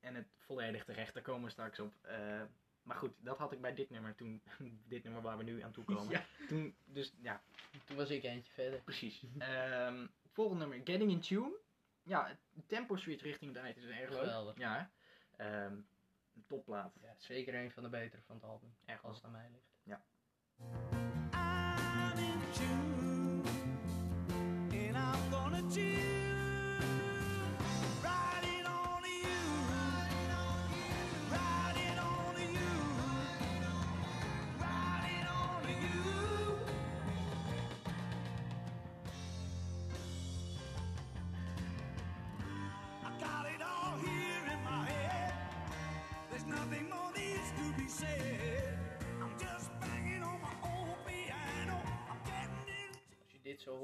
En 0.00 0.14
het 0.14 0.28
volledig 0.38 0.84
terecht, 0.84 1.14
daar 1.14 1.22
komen 1.22 1.44
we 1.44 1.50
straks 1.50 1.78
op. 1.80 1.92
Eh, 2.02 2.42
maar 2.84 2.96
goed, 2.96 3.12
dat 3.18 3.38
had 3.38 3.52
ik 3.52 3.60
bij 3.60 3.74
dit 3.74 3.90
nummer 3.90 4.14
toen. 4.14 4.42
dit 4.88 5.04
nummer 5.04 5.22
waar 5.22 5.36
we 5.38 5.44
nu 5.44 5.62
aan 5.62 5.72
toe 5.72 5.84
komen. 5.84 6.10
Ja. 6.10 6.24
Toen, 6.48 6.76
dus 6.84 7.14
ja, 7.20 7.42
Toen 7.84 7.96
was 7.96 8.10
ik 8.10 8.22
eentje 8.22 8.52
verder. 8.52 8.80
precies. 8.80 9.24
Ehm, 9.38 10.00
het 10.00 10.32
volgende 10.32 10.66
nummer, 10.66 10.86
Getting 10.86 11.10
in 11.10 11.20
Tune. 11.20 11.56
Ja, 12.02 12.26
het 12.54 12.68
tempo 12.68 12.96
switch 12.96 13.22
richting 13.22 13.54
het 13.54 13.62
eind 13.62 13.76
is 13.76 13.84
erg 13.84 14.10
leuk. 14.10 14.18
Geweldig. 14.18 14.58
Ja? 14.58 14.90
Ehm, 15.36 15.72
een 16.34 16.44
topplaat. 16.46 16.94
Ja, 17.02 17.14
zeker 17.18 17.54
een 17.54 17.70
van 17.70 17.82
de 17.82 17.88
betere 17.88 18.22
van 18.26 18.34
het 18.36 18.44
album, 18.44 18.74
Echt 18.84 19.02
als 19.02 19.16
het 19.16 19.24
aan 19.24 19.30
mij 19.32 19.50
ligt. 19.52 19.62
I'm 21.32 22.18
in 22.18 22.40
tune, 22.52 23.42
and 24.70 24.96
I'm 24.96 25.30
gonna 25.30 25.62
tune. 25.68 26.23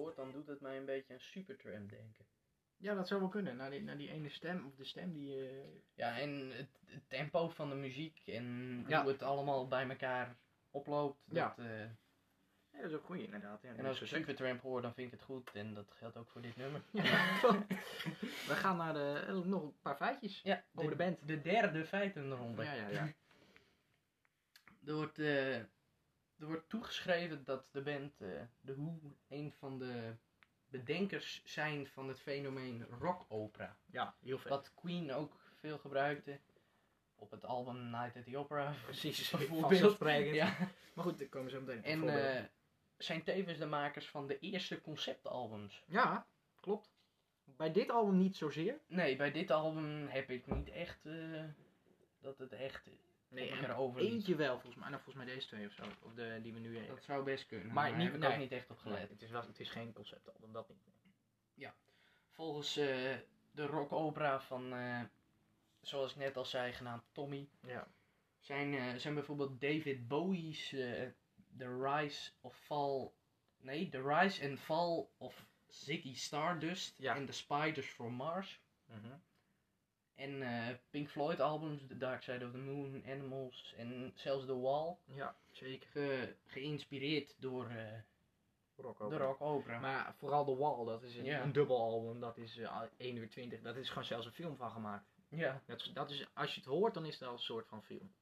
Hoort, 0.01 0.17
dan 0.17 0.33
doet 0.33 0.47
het 0.47 0.61
mij 0.61 0.77
een 0.77 0.85
beetje 0.85 1.13
aan 1.13 1.21
Supertramp 1.21 1.91
denken. 1.91 2.25
Ja, 2.77 2.95
dat 2.95 3.09
zou 3.09 3.21
wel 3.21 3.29
kunnen. 3.29 3.57
Naar 3.57 3.71
die, 3.71 3.83
naar 3.83 3.97
die 3.97 4.11
ene 4.11 4.29
stem, 4.29 4.67
of 4.67 4.75
de 4.77 4.85
stem 4.85 5.13
die. 5.13 5.49
eh, 5.49 5.67
Ja, 5.95 6.19
en 6.19 6.51
het, 6.57 6.81
het 6.87 7.09
tempo 7.09 7.49
van 7.49 7.69
de 7.69 7.75
muziek 7.75 8.23
en 8.27 8.85
Ja. 8.89 9.03
hoe 9.03 9.11
het 9.13 9.23
allemaal 9.23 9.69
bij 9.69 9.89
elkaar 9.89 10.37
oploopt. 10.71 11.21
Ja. 11.31 11.55
Dat, 11.57 11.67
eh, 11.67 11.85
Ja, 12.73 12.81
dat 12.81 12.91
is 12.91 12.97
ook 12.97 13.05
goed 13.05 13.19
inderdaad. 13.19 13.63
Ja, 13.63 13.75
en 13.75 13.87
als 13.87 14.01
ik 14.01 14.07
Supertramp 14.07 14.61
hoor, 14.63 14.83
dan 14.83 14.95
vind 14.95 15.07
ik 15.07 15.13
het 15.19 15.23
goed. 15.23 15.51
En 15.53 15.75
dat 15.75 15.93
geldt 15.93 16.17
ook 16.17 16.29
voor 16.31 16.41
dit 16.43 16.57
nummer. 16.57 16.83
We 18.49 18.55
gaan 18.55 18.77
naar 18.77 18.93
de, 18.95 19.25
eh, 19.27 19.35
nog 19.39 19.63
een 19.63 19.81
paar 19.83 19.97
feitjes. 19.97 20.41
Ja, 20.43 20.65
Over 20.75 20.91
de 20.91 20.97
band. 20.97 21.27
De 21.29 21.41
derde 21.41 21.85
feitenronde. 21.87 22.65
Ja, 22.65 22.73
ja, 22.75 22.89
ja. 22.89 23.13
Er 24.87 24.95
wordt, 24.95 25.19
eh, 25.19 25.57
er 26.41 26.47
wordt 26.47 26.69
toegeschreven 26.69 27.45
dat 27.45 27.65
de 27.73 27.83
band, 27.83 28.21
eh 28.21 28.29
The 28.65 28.75
Who, 28.77 28.99
een 29.29 29.53
van 29.53 29.79
de 29.79 30.15
bedenkers 30.69 31.43
zijn 31.45 31.87
van 31.87 32.09
het 32.09 32.21
fenomeen 32.21 32.87
rockopera. 32.99 33.77
Ja, 33.87 34.15
heel 34.21 34.39
vet. 34.39 34.49
Wat 34.49 34.75
Queen 34.75 35.13
ook 35.13 35.41
veel 35.55 35.79
gebruikte. 35.79 36.41
Op 37.15 37.31
het 37.31 37.45
album 37.45 37.91
Night 37.91 38.17
at 38.17 38.25
the 38.25 38.39
Opera. 38.39 38.75
Precies, 38.85 39.31
bijvoorbeeld. 39.31 40.35
Ja. 40.35 40.57
Maar 40.95 41.05
goed, 41.05 41.19
daar 41.19 41.29
komen 41.29 41.51
ze 41.51 41.57
zo 41.57 41.63
meteen 41.63 42.03
op. 42.03 42.09
En 42.09 42.37
eh, 42.37 42.45
zijn 42.97 43.23
tevens 43.23 43.59
de 43.59 43.67
makers 43.67 44.09
van 44.09 44.27
de 44.27 44.39
eerste 44.39 44.81
conceptalbums. 44.81 45.85
Ja, 45.87 46.27
klopt. 46.61 46.91
Bij 47.45 47.73
dit 47.73 47.91
album 47.91 48.17
niet 48.17 48.37
zozeer. 48.37 48.81
Nee, 48.87 49.17
bij 49.17 49.33
dit 49.33 49.51
album 49.51 50.07
heb 50.09 50.31
ik 50.31 50.47
niet 50.47 50.69
echt 50.69 51.07
eh, 51.07 51.45
dat 52.21 52.39
het 52.39 52.53
echt 52.53 52.89
Nee, 53.31 53.51
en 53.51 53.65
erover 53.65 54.01
liet. 54.03 54.11
eentje 54.13 54.35
wel 54.37 54.53
volgens 54.61 54.75
mij. 54.83 54.89
Nou, 54.91 55.03
volgens 55.03 55.25
mij 55.25 55.35
deze 55.35 55.47
twee 55.47 55.67
of 55.67 55.73
zo. 55.73 55.83
Of 56.03 56.15
de, 56.15 56.39
die 56.43 56.53
we 56.53 56.59
nu 56.59 56.77
hebben. 56.77 56.95
Dat 56.95 57.05
zou 57.05 57.25
best 57.25 57.47
kunnen. 57.47 57.67
Maar 57.67 57.75
Maar, 57.75 57.97
niet- 57.99 58.07
heb 58.13 58.23
ik 58.23 58.29
nee. 58.29 58.39
niet 58.39 58.53
echt 58.53 58.71
op 58.71 58.79
gelet. 58.79 59.09
het, 59.09 59.23
is 59.23 59.31
wel, 59.31 59.43
het 59.47 59.61
is 59.61 59.71
geen 59.71 59.93
conceptalbum, 59.93 60.53
dat 60.53 60.69
niet. 60.69 60.79
Volgens 62.31 62.77
eh, 62.77 63.17
de 63.51 63.67
rockopera 63.67 64.41
van, 64.41 64.73
eh, 64.73 65.01
zoals 65.81 66.11
ik 66.11 66.17
net 66.17 66.37
al 66.37 66.45
zei, 66.45 66.73
genaamd 66.73 67.03
Tommy, 67.13 67.49
Ja. 67.67 67.89
zijn, 68.39 68.75
eh, 68.75 68.95
zijn 68.95 69.15
bijvoorbeeld 69.15 69.61
David 69.61 70.09
Bowie's 70.09 70.69
The 71.59 71.79
Rise 71.83 72.31
of 72.41 72.57
Fall. 72.57 73.11
Nee, 73.59 73.89
The 73.89 74.03
Rise 74.03 74.49
and 74.49 74.61
Fall 74.61 75.07
of 75.19 75.47
Ziggy 75.69 76.15
Stardust 76.15 76.99
Ja. 76.99 77.15
en 77.17 77.27
The 77.27 77.33
Spiders 77.33 77.87
from 77.87 78.13
Mars. 78.13 78.61
Mhm. 78.87 79.17
En 80.21 80.43
eh, 80.43 80.75
Pink 80.91 81.09
Floyd 81.11 81.41
albums, 81.41 81.83
The 81.89 81.97
Dark 81.97 82.23
Side 82.23 82.45
of 82.47 82.51
the 82.51 82.59
Moon, 82.59 83.03
Animals 83.09 83.75
en 83.77 84.13
zelfs 84.15 84.47
The 84.47 84.61
Wall. 84.61 84.97
Ja, 85.05 85.35
zeker. 85.51 85.89
Ge- 85.91 86.35
geïnspireerd 86.47 87.35
door 87.39 87.69
eh, 87.69 87.99
rock 88.77 88.99
De 88.99 89.05
opera. 89.05 89.25
rock 89.25 89.41
opera. 89.41 89.79
Maar 89.79 90.15
vooral 90.19 90.45
The 90.45 90.57
Wall, 90.57 90.85
dat 90.85 91.03
is 91.03 91.17
een, 91.17 91.25
Ja. 91.25 91.43
een 91.43 91.53
dubbel 91.53 91.79
album, 91.81 92.21
dat 92.21 92.37
is 92.37 92.57
eh, 92.59 92.83
1 92.97 93.17
uur 93.17 93.29
20. 93.29 93.61
Dat 93.61 93.77
is 93.77 93.89
gewoon 93.89 94.05
zelfs 94.05 94.27
een 94.27 94.33
film 94.33 94.57
van 94.57 94.71
gemaakt. 94.71 95.05
ja, 95.29 95.63
Dat 95.67 95.91
dat 95.95 96.11
is, 96.11 96.27
als 96.35 96.55
je 96.55 96.61
het 96.61 96.69
hoort, 96.69 96.95
dan 96.95 97.07
is 97.07 97.15
het 97.19 97.29
al 97.29 97.33
een 97.33 97.39
soort 97.39 97.67
van 97.69 97.83
film. 97.83 98.13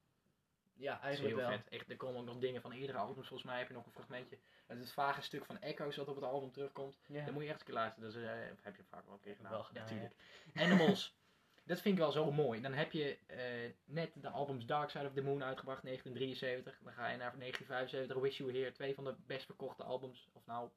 ja, 0.73 1.01
eigenlijk 1.01 1.35
heel 1.35 1.45
wel. 1.47 1.57
vet. 1.57 1.67
Echt, 1.69 1.89
er 1.89 1.97
komen 1.97 2.19
ook 2.19 2.25
nog 2.25 2.37
dingen 2.39 2.61
van 2.61 2.71
eerdere 2.71 2.97
albums. 2.97 3.27
Volgens 3.27 3.49
mij 3.49 3.57
heb 3.59 3.67
je 3.67 3.73
nog 3.73 3.85
een 3.85 3.91
fragmentje. 3.91 4.37
Het 4.67 4.77
is 4.77 4.83
het 4.83 4.93
vage 4.93 5.21
stuk 5.21 5.45
van 5.45 5.59
Echoes 5.59 5.95
dat 5.95 6.07
op 6.07 6.15
het 6.15 6.23
album 6.23 6.51
terugkomt. 6.51 6.97
Ja. 7.07 7.25
Dan 7.25 7.33
moet 7.33 7.43
je 7.43 7.49
echt 7.49 7.59
een 7.59 7.65
keer 7.65 7.75
luisteren. 7.75 8.09
Dat 8.11 8.21
is, 8.21 8.27
eh, 8.27 8.33
heb 8.61 8.75
je 8.75 8.83
vaak 8.89 9.05
wel 9.05 9.13
een 9.13 9.19
keer 9.19 9.35
gedaan. 9.35 9.51
Wel 9.51 9.63
gedaan, 9.63 9.83
Natuurlijk. 9.83 10.13
Animals. 10.55 11.17
dat 11.69 11.81
vind 11.81 11.95
ik 11.95 12.01
wel 12.01 12.11
zo 12.11 12.31
mooi. 12.31 12.61
Dan 12.61 12.73
heb 12.73 12.91
je 12.91 13.17
eh, 13.27 13.39
net 13.85 14.11
de 14.13 14.29
albums 14.29 14.65
Dark 14.65 14.89
Side 14.89 15.05
of 15.05 15.13
the 15.13 15.21
Moon 15.21 15.43
uitgebracht, 15.43 15.83
1973. 15.83 16.79
Dan 16.83 16.93
ga 16.93 17.09
je 17.09 17.17
naar 17.17 17.33
1975, 17.37 18.17
Wish 18.17 18.37
You 18.37 18.51
Were 18.51 18.63
Here. 18.63 18.75
Twee 18.75 18.95
van 18.95 19.03
de 19.03 19.15
best 19.25 19.45
verkochte 19.45 19.83
albums. 19.83 20.29
Of 20.33 20.45
nou, 20.45 20.69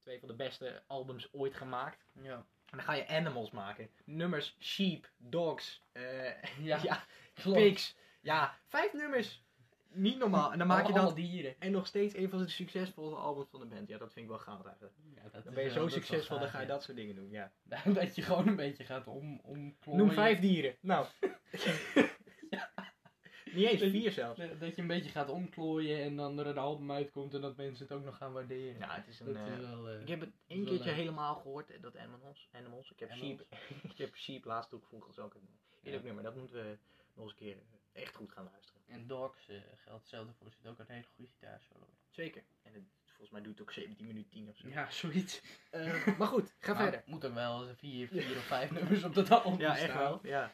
twee 0.00 0.18
van 0.18 0.28
de 0.28 0.34
beste 0.34 0.82
albums 0.86 1.32
ooit 1.32 1.54
gemaakt. 1.54 2.04
Ja. 2.22 2.34
En 2.34 2.76
dan 2.76 2.82
ga 2.82 2.92
je 2.92 3.08
Animals 3.08 3.50
maken. 3.50 3.90
Nummers 4.04 4.56
Sheep, 4.60 5.10
Dogs, 5.16 5.82
eh, 5.92 6.42
Ja, 6.58 6.78
ja. 6.82 7.04
Pigs. 7.42 7.96
Ja, 8.20 8.58
vijf 8.66 8.92
nummers. 8.92 9.44
Niet 9.92 10.18
normaal. 10.18 10.52
En 10.52 10.58
dan 10.58 10.66
maak 10.66 10.86
je 10.86 10.92
dat 10.92 11.16
dieren. 11.16 11.54
en 11.58 11.70
nog 11.72 11.86
steeds 11.86 12.14
een 12.16 12.30
van 12.30 12.38
de 12.38 12.48
succesvolle 12.48 13.16
albums 13.16 13.48
van 13.50 13.60
de 13.60 13.66
band. 13.66 13.88
Ja, 13.88 13.98
dat 13.98 14.12
vind 14.12 14.24
ik 14.24 14.30
wel 14.30 14.40
gaaf 14.40 14.64
eigenlijk. 14.64 14.94
Ja, 15.14 15.22
dat 15.32 15.44
Dan 15.44 15.54
ben 15.54 15.64
je 15.64 15.70
zo 15.70 15.88
succesvol, 15.88 16.38
dan 16.38 16.48
ga 16.48 16.60
je 16.60 16.66
ja. 16.66 16.72
dat 16.72 16.82
soort 16.82 16.96
dingen 16.96 17.14
doen. 17.14 17.30
Ja. 17.30 17.52
dat 17.94 18.14
je 18.14 18.22
gewoon 18.22 18.48
een 18.48 18.56
beetje 18.56 18.84
gaat 18.84 19.06
om, 19.06 19.40
omklooien. 19.42 20.00
Noem 20.00 20.10
vijf 20.10 20.40
dieren. 20.40 20.76
Nou. 20.80 21.06
Niet 23.52 23.66
eens 23.68 23.82
vier 23.82 24.12
zelfs. 24.12 24.38
Dat 24.40 24.60
dat 24.60 24.74
je 24.76 24.82
een 24.82 24.88
beetje 24.88 25.10
gaat 25.10 25.28
omklooien 25.28 26.02
en 26.02 26.16
dan 26.16 26.38
er 26.38 26.46
een 26.46 26.58
album 26.58 26.92
uitkomt 26.92 27.34
en 27.34 27.40
dat 27.40 27.56
mensen 27.56 27.86
het 27.86 27.96
ook 27.96 28.04
nog 28.04 28.16
gaan 28.16 28.32
waarderen. 28.32 28.78
Ja, 28.78 28.94
het 28.94 29.06
is 29.08 29.20
een... 29.20 29.36
eh, 29.36 29.46
is 29.58 29.66
wel... 29.66 29.88
eh, 29.88 30.00
ik 30.00 30.08
heb 30.08 30.20
het 30.20 30.30
één 30.46 30.64
keertje 30.64 30.84
leuk. 30.84 30.94
helemaal 30.94 31.34
gehoord, 31.34 31.70
eh, 31.70 31.82
dat 31.82 31.96
Animals. 31.96 32.48
Animals. 32.52 32.90
Ik 32.90 33.00
heb 33.00 33.10
Animals. 33.10 33.38
Sheep. 33.48 33.90
ik 33.90 33.98
heb 33.98 34.16
Sheep 34.16 34.44
laatst 34.44 34.74
ook 34.74 34.84
vroeger 34.84 35.08
dus 35.08 35.18
ook 35.24 35.34
een 35.34 35.48
Ja. 35.92 36.00
nummer. 36.02 36.22
Dat 36.22 36.36
moeten 36.36 36.56
we 36.56 36.78
nog 37.14 37.24
eens 37.24 37.32
een 37.32 37.38
keer 37.38 37.56
echt 38.00 38.14
goed 38.14 38.32
gaan 38.32 38.48
luisteren. 38.52 38.82
En 38.86 39.06
Dogs 39.06 39.48
eh, 39.48 39.56
geldt 39.76 40.00
hetzelfde 40.00 40.32
voor. 40.32 40.46
Er 40.46 40.52
zit 40.52 40.66
ook 40.66 40.78
een 40.78 40.84
hele 40.88 41.06
goede 41.14 41.30
gitaarsolo 41.30 41.84
in. 41.84 41.96
Zeker. 42.10 42.42
En 42.62 42.72
het, 42.72 42.82
volgens 43.04 43.30
mij 43.30 43.40
duurt 43.40 43.58
het 43.58 43.68
ook 43.68 43.72
17 43.72 44.06
minuten 44.06 44.30
10 44.30 44.48
of 44.48 44.56
zo. 44.56 44.68
Ja, 44.68 44.90
zoiets. 44.90 45.42
Eh, 45.70 46.18
maar 46.18 46.28
goed, 46.28 46.54
ga 46.58 46.72
Maar 46.74 46.82
verder. 46.82 47.02
Moet 47.06 47.24
er 47.24 47.34
wel 47.34 47.74
vier, 47.74 48.08
vier 48.08 48.36
of 48.36 48.44
vijf 48.44 48.70
nummers 48.70 49.04
op 49.04 49.14
dat 49.14 49.30
album 49.30 49.60
Ja, 49.60 49.76
echt 49.76 49.94
wel. 49.94 50.20
Ja. 50.22 50.52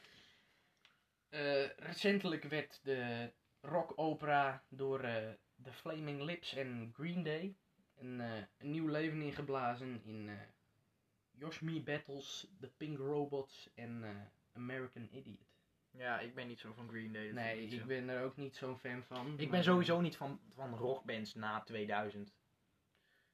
Eh, 1.29 1.69
recentelijk 1.77 2.45
werd 2.45 2.81
de 2.83 3.33
rock 3.61 3.93
opera 3.97 4.65
door 4.69 5.01
eh 5.01 5.33
The 5.63 5.73
Flaming 5.73 6.23
Lips 6.23 6.55
en 6.55 6.93
Green 6.95 7.23
Day 7.23 7.57
een, 7.95 8.21
eh, 8.21 8.43
een 8.59 8.71
nieuw 8.71 8.89
leven 8.89 9.23
ingeblazen 9.23 10.01
in 10.05 10.29
eh 10.29 10.35
Josh 11.39 11.61
Me 11.61 11.81
Battles, 11.81 12.47
The 12.61 12.69
Pink 12.77 12.99
Robots 12.99 13.71
en 13.75 14.05
eh, 14.05 14.11
American 14.53 15.09
Idiot. 15.11 15.54
Ja, 15.97 16.21
ik 16.21 16.35
ben 16.35 16.47
niet 16.47 16.61
zo 16.61 16.73
van 16.73 16.89
Green 16.89 17.13
Day. 17.13 17.31
Nee, 17.31 17.67
ik 17.67 17.85
ben 17.87 18.09
er 18.09 18.25
ook 18.25 18.37
niet 18.37 18.57
zo'n 18.57 18.79
fan 18.79 19.03
van. 19.03 19.35
Ik 19.39 19.51
ben 19.51 19.65
sowieso 19.65 20.01
niet 20.01 20.17
van, 20.17 20.41
van 20.49 20.75
rockbands 20.75 21.35
na 21.35 21.63
2000. 21.63 22.35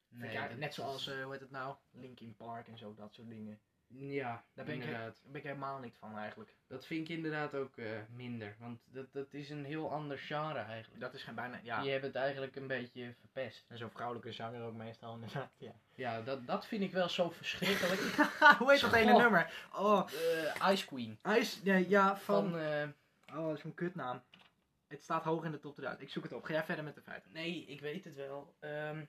Vind 0.09 0.33
Nee, 0.33 0.57
net 0.57 0.73
zoals, 0.73 1.07
eh, 1.07 1.23
hoe 1.23 1.31
heet 1.31 1.41
het 1.41 1.51
nou? 1.51 1.75
Linkin 1.91 2.35
Park 2.35 2.67
en 2.67 2.77
zo, 2.77 2.93
dat 2.93 3.13
soort 3.13 3.29
dingen. 3.29 3.59
Ja, 3.93 4.43
Daar 4.53 4.65
ben 4.65 4.75
ik, 4.75 4.81
inderdaad. 4.83 5.19
daar 5.21 5.31
ben 5.31 5.41
ik 5.41 5.47
helemaal 5.47 5.79
niet 5.79 5.97
van 5.97 6.17
eigenlijk. 6.17 6.53
Dat 6.67 6.85
vind 6.85 7.09
ik 7.09 7.15
inderdaad 7.15 7.55
ook 7.55 7.77
eh, 7.77 7.85
minder. 8.09 8.55
Want 8.59 8.79
dat, 8.85 9.13
dat 9.13 9.33
is 9.33 9.49
een 9.49 9.65
heel 9.65 9.91
ander 9.91 10.17
genre 10.17 10.59
eigenlijk. 10.59 11.01
Dat 11.01 11.13
is 11.13 11.23
geen 11.23 11.35
bijna, 11.35 11.59
ja. 11.63 11.81
Die 11.81 11.91
hebben 11.91 12.09
het 12.09 12.17
eigenlijk 12.19 12.55
een 12.55 12.67
beetje 12.67 13.13
verpest. 13.19 13.65
En 13.67 13.77
zo'n 13.77 13.89
vrouwelijke 13.91 14.31
zanger 14.31 14.63
ook 14.63 14.73
meestal 14.73 15.13
inderdaad, 15.21 15.51
ja. 15.57 15.71
Ja, 15.95 16.21
dat, 16.21 16.47
dat 16.47 16.65
vind 16.65 16.83
ik 16.83 16.91
wel 16.91 17.09
zo 17.09 17.29
verschrikkelijk. 17.29 18.01
hoe 18.59 18.71
heet 18.71 18.81
dat 18.81 18.95
Goh. 18.95 19.17
nummer? 19.17 19.67
Oh, 19.73 20.07
Eh, 20.61 20.71
Ice 20.71 20.85
Queen. 20.85 21.19
Ice, 21.37 21.59
ja, 21.63 21.75
ja 21.75 22.17
van, 22.17 22.49
Van, 22.49 22.59
eh, 22.59 22.87
oh, 23.39 23.47
dat 23.47 23.57
is 23.57 23.63
een 23.63 23.73
kutnaam. 23.73 24.21
Het 24.87 25.03
staat 25.03 25.23
hoog 25.23 25.43
in 25.43 25.51
de 25.51 25.59
top 25.59 25.71
2000. 25.73 26.07
Ik 26.07 26.13
zoek 26.13 26.23
het 26.23 26.33
op. 26.33 26.43
Ga 26.43 26.53
jij 26.53 26.63
verder 26.63 26.83
met 26.83 26.95
de 26.95 27.01
feiten? 27.01 27.31
nee, 27.31 27.65
ik 27.65 27.81
weet 27.81 28.03
het 28.03 28.15
wel. 28.15 28.55
Ehm, 28.59 29.03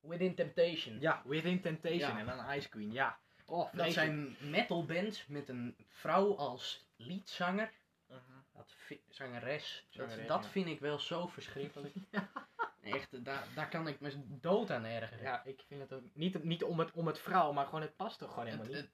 Within 0.00 0.34
Temptation. 0.34 1.00
Ja, 1.00 1.22
Within 1.24 1.60
Temptation 1.60 1.98
Ja. 2.16 2.18
en 2.18 2.26
dan 2.26 2.50
Ice 2.50 2.68
Queen, 2.68 2.92
ja. 2.92 3.18
Oh, 3.46 3.72
Dat 3.72 3.92
zijn 3.92 4.36
metal 4.40 4.84
bands 4.84 5.26
met 5.26 5.48
een 5.48 5.76
vrouw 5.88 6.36
als 6.36 6.86
leadzanger. 6.96 7.70
Mhm. 8.08 8.18
Dat 8.52 8.74
zangeres. 9.08 9.86
Zangeres, 9.88 10.16
dat 10.18 10.28
dat 10.28 10.44
ja. 10.44 10.50
vind 10.50 10.68
ik 10.68 10.80
wel 10.80 10.98
zo 10.98 11.26
verschrikkelijk. 11.26 11.94
Echt, 12.80 13.24
daar, 13.24 13.46
daar 13.54 13.68
kan 13.68 13.88
ik 13.88 14.00
me 14.00 14.12
dood 14.26 14.70
aan 14.70 14.84
ergeren. 14.84 15.22
Ja, 15.24 15.44
ik 15.44 15.62
vind 15.66 15.80
het 15.80 15.92
ook, 15.92 16.02
niet, 16.12 16.44
niet 16.44 16.64
om, 16.64 16.78
het, 16.78 16.92
om 16.92 17.06
het 17.06 17.18
vrouw, 17.18 17.52
maar 17.52 17.64
gewoon 17.64 17.80
het 17.82 17.96
past 17.96 18.18
toch 18.18 18.28
gewoon 18.28 18.44
helemaal 18.44 18.66
Het- 18.66 18.74
niet. 18.74 18.90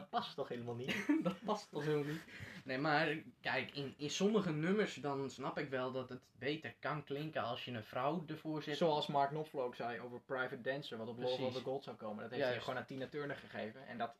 Het- 0.00 0.10
Dat 0.10 0.20
past 0.20 0.34
toch 0.36 0.48
helemaal 0.48 0.74
niet? 0.74 1.06
dat 1.22 1.44
past 1.44 1.70
toch 1.70 1.84
helemaal 1.84 2.12
niet. 2.12 2.22
Nee, 2.64 2.78
maar 2.78 3.16
kijk, 3.40 3.70
in, 3.70 3.94
in 3.96 4.10
sommige 4.10 4.52
nummers 4.52 4.94
dan 4.94 5.30
snap 5.30 5.58
ik 5.58 5.68
wel 5.68 5.92
dat 5.92 6.08
het 6.08 6.22
beter 6.38 6.74
kan 6.80 7.04
klinken 7.04 7.42
als 7.42 7.64
je 7.64 7.70
een 7.72 7.84
vrouw 7.84 8.24
ervoor 8.26 8.62
zet. 8.62 8.76
Zoals 8.76 9.06
Mark 9.06 9.28
Knopfler 9.30 9.62
ook 9.62 9.74
zei 9.74 10.00
over 10.00 10.20
Private 10.20 10.60
Dancer, 10.60 10.98
wat 10.98 11.08
op 11.08 11.18
Love 11.18 11.42
of 11.42 11.54
the 11.54 11.60
Gold 11.60 11.84
zou 11.84 11.96
komen. 11.96 12.22
Dat 12.22 12.30
heeft 12.32 12.44
hij 12.44 12.60
gewoon 12.60 12.76
aan 12.78 12.86
Tina 12.86 13.06
Turner 13.08 13.36
gegeven. 13.36 13.86
En 13.86 13.98
dat 13.98 14.14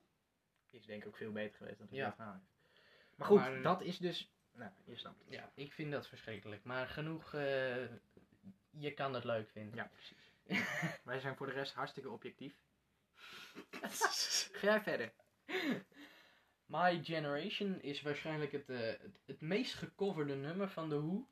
is 0.71 0.87
denk 0.87 1.03
ik 1.03 1.09
ook 1.09 1.17
veel 1.17 1.33
beter 1.33 1.57
geweest 1.57 1.79
dan 1.79 1.87
Ja. 1.91 2.15
ja. 2.19 2.33
heeft. 2.33 2.43
Maar 3.17 3.27
goed, 3.27 3.39
Maar- 3.39 3.63
dat 3.63 3.83
is 3.83 3.99
dus... 3.99 4.33
Nou, 4.57 4.71
je 4.85 4.97
snapt 4.97 5.19
het. 5.25 5.29
Ja, 5.35 5.51
ik 5.55 5.73
vind 5.73 5.93
dat 5.93 6.09
verschrikkelijk. 6.09 6.65
Maar 6.65 6.87
genoeg, 6.89 7.35
eh, 7.35 7.85
je 8.71 8.91
kan 8.95 9.15
het 9.15 9.25
leuk 9.25 9.51
vinden. 9.51 9.75
Ja, 9.75 9.91
precies. 9.93 10.31
Wij 11.05 11.19
zijn 11.21 11.37
voor 11.37 11.47
de 11.47 11.53
rest 11.53 11.75
hartstikke 11.75 12.11
objectief. 12.11 12.55
Ga 14.53 14.67
jij 14.67 14.81
verder? 14.81 15.13
My 16.67 17.05
Generation 17.05 17.83
is 17.83 18.03
waarschijnlijk 18.03 18.53
het, 18.53 18.69
eh, 18.69 18.79
het, 18.79 19.21
het 19.25 19.41
meest 19.41 19.75
gecoverde 19.75 20.35
nummer 20.35 20.71
van 20.71 20.89
The 20.89 21.01
Who. 21.01 21.27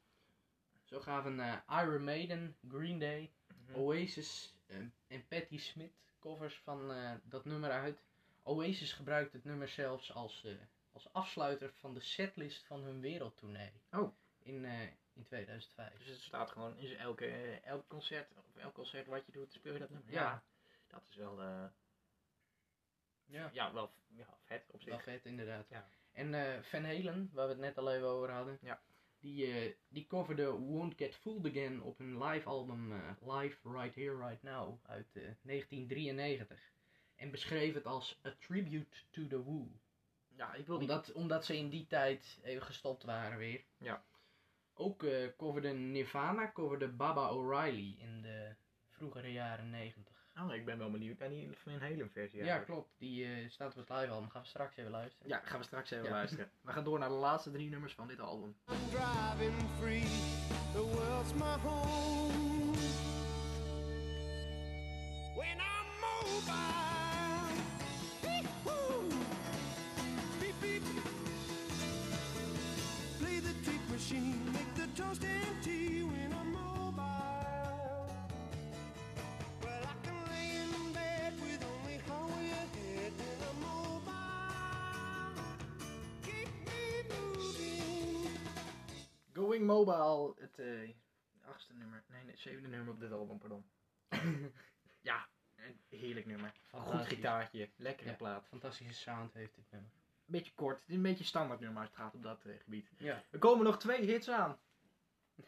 Zo 0.93 1.01
gaven 1.01 1.41
eh, 1.41 1.83
Iron 1.83 2.05
Maiden, 2.05 2.57
Green 2.69 2.99
Day, 2.99 3.33
Oasis 3.75 4.55
eh, 4.67 4.77
en 5.07 5.27
Patti 5.29 5.59
Smith 5.59 5.93
covers 6.21 6.59
van 6.59 6.93
eh, 6.93 7.13
dat 7.23 7.45
nummer 7.45 7.71
uit. 7.71 8.05
Oasis 8.43 8.93
gebruikt 8.93 9.33
het 9.33 9.45
nummer 9.45 9.69
zelfs 9.69 10.15
als, 10.15 10.47
als 10.93 11.13
afsluiter 11.13 11.73
van 11.75 11.95
de 11.95 12.01
setlist 12.01 12.67
van 12.67 12.83
hun 12.83 13.01
wereldtournee. 13.01 13.73
Oh. 13.91 14.15
In, 14.43 14.65
in 15.13 15.25
2005. 15.25 15.99
Dus 15.99 16.07
het 16.07 16.21
staat 16.21 16.51
gewoon 16.51 16.77
in 16.77 16.97
elke, 16.97 17.27
elk 17.65 17.89
concert, 17.89 18.33
of 18.37 18.57
elk 18.57 18.75
concert 18.75 19.07
wat 19.07 19.27
je 19.27 19.33
doet, 19.33 19.53
speel 19.53 19.73
je 19.73 19.79
dat 19.79 19.91
nummer. 19.91 20.13
Ja. 20.13 20.43
Dat 20.87 21.07
is 21.11 21.17
wel, 21.17 21.41
Ja, 23.33 23.51
ja, 23.53 23.73
wel 23.73 23.93
ja, 24.09 24.27
vet 24.45 24.71
op 24.71 24.81
zich. 24.81 24.91
wel 24.91 24.99
vet 25.01 25.25
inderdaad. 25.27 25.69
Ja. 25.69 25.89
En 26.13 26.35
eh, 26.35 26.63
Van 26.63 26.85
Halen, 26.85 27.31
waar 27.33 27.47
we 27.47 27.53
het 27.53 27.61
net 27.63 27.79
al 27.79 27.93
even 27.93 28.07
over 28.09 28.31
hadden, 28.31 28.59
Ja. 28.63 28.81
die, 29.21 29.47
eh, 29.47 29.75
die 29.89 30.07
coverde 30.07 30.51
Won't 30.51 30.95
Get 30.97 31.15
Fooled 31.17 31.47
Again 31.47 31.83
op 31.83 31.99
hun 31.99 32.23
live 32.25 32.49
album 32.49 32.93
eh, 32.93 33.11
Live 33.21 33.71
Right 33.73 33.95
Here 33.95 34.17
Right 34.27 34.43
Now 34.43 34.79
uit 34.87 35.07
eh, 35.17 35.23
1993. 35.43 36.71
En 37.17 37.31
beschreef 37.31 37.75
het 37.75 37.87
als 37.87 38.21
A 38.27 38.35
Tribute 38.39 38.97
to 39.11 39.27
the 39.27 39.43
Who. 39.43 39.69
Ja, 40.37 40.55
ik 40.55 40.67
wil 40.67 40.79
die... 40.79 40.89
Omdat, 40.89 41.13
omdat 41.13 41.45
ze 41.45 41.57
in 41.57 41.69
die 41.69 41.87
tijd 41.87 42.39
even 42.43 42.63
gestopt 42.63 43.03
waren 43.03 43.39
weer. 43.39 43.65
Ja. 43.79 44.05
Ook 44.75 45.05
coverde 45.37 45.69
Nirvana, 45.73 46.53
coverde 46.53 46.89
Baba 46.89 47.29
O'Reilly 47.31 47.95
in 47.99 48.23
de 48.23 48.55
vroegere 48.89 49.33
jaren 49.33 49.71
90. 49.71 50.12
Oh, 50.41 50.55
ik 50.55 50.65
ben 50.65 50.79
wel 50.79 50.91
benieuwd 50.91 51.19
naar 51.19 51.29
die 51.29 51.49
Van 51.63 51.73
Halen 51.81 52.11
versie. 52.11 52.39
Ja, 52.39 52.45
eigenlijk. 52.45 52.65
klopt. 52.65 52.91
Die 52.99 53.25
eh, 53.25 53.51
staat 53.51 53.71
op 53.71 53.77
het 53.89 53.99
live 53.99 54.13
album. 54.13 54.31
Gaan 54.31 54.43
we 54.43 54.49
straks 54.49 54.77
even 54.77 54.91
luisteren. 54.91 55.29
Ja, 55.29 55.41
gaan 55.45 55.59
we 55.59 55.65
straks 55.65 55.91
even 55.91 56.05
Ja. 56.05 56.11
luisteren. 56.11 56.51
We 56.67 56.73
gaan 56.73 56.85
door 56.85 56.99
naar 56.99 57.09
de 57.09 57.15
laatste 57.15 57.51
drie 57.51 57.69
nummers 57.71 57.95
van 57.95 58.07
dit 58.07 58.21
album. 58.21 58.57
I'm 58.71 58.77
driving 58.91 59.55
free. 59.81 60.05
The 60.73 60.83
world's 60.95 61.33
my 61.35 61.57
home. 61.63 62.73
When 65.37 65.57
I'm 65.59 65.87
mobile. 66.01 66.61
Beep, 70.41 70.55
beep. 70.61 70.83
Play 73.19 73.41
the 73.41 73.55
trick 73.63 73.81
machine. 73.91 74.35
Make 74.53 74.73
the 74.75 75.03
toast 75.03 75.25
and 75.25 75.63
tea 75.63 76.02
Mobile, 89.73 90.35
het 90.39 90.59
eh, 90.59 90.91
achtste 91.49 91.75
nummer. 91.75 92.03
Nee, 92.07 92.21
het 92.27 92.39
zevende 92.39 92.69
nummer 92.69 92.93
op 92.95 93.01
dit 93.01 93.13
album, 93.13 93.39
pardon. 93.39 93.65
ja, 95.11 95.29
een 95.57 95.81
heerlijk 95.89 96.27
nummer. 96.27 96.53
Goed 96.71 97.07
gitaartje, 97.07 97.69
lekkere 97.77 98.11
Ja. 98.11 98.17
plaat. 98.17 98.47
Fantastische 98.49 98.93
sound 98.95 99.33
heeft 99.33 99.55
dit 99.55 99.65
nummer. 99.71 99.91
Beetje 100.25 100.53
kort, 100.55 100.81
het 100.81 100.89
is 100.89 100.95
een 100.95 101.03
beetje 101.03 101.25
standaard 101.25 101.61
nummer 101.61 101.81
als 101.81 101.91
het 101.91 101.99
gaat 101.99 102.15
op 102.15 102.23
dat 102.23 102.45
eh, 102.45 102.53
gebied. 102.63 102.91
Ja. 102.97 103.23
Er 103.31 103.39
komen 103.39 103.65
nog 103.65 103.79
twee 103.79 104.05
hits 104.05 104.31
aan. 104.31 104.59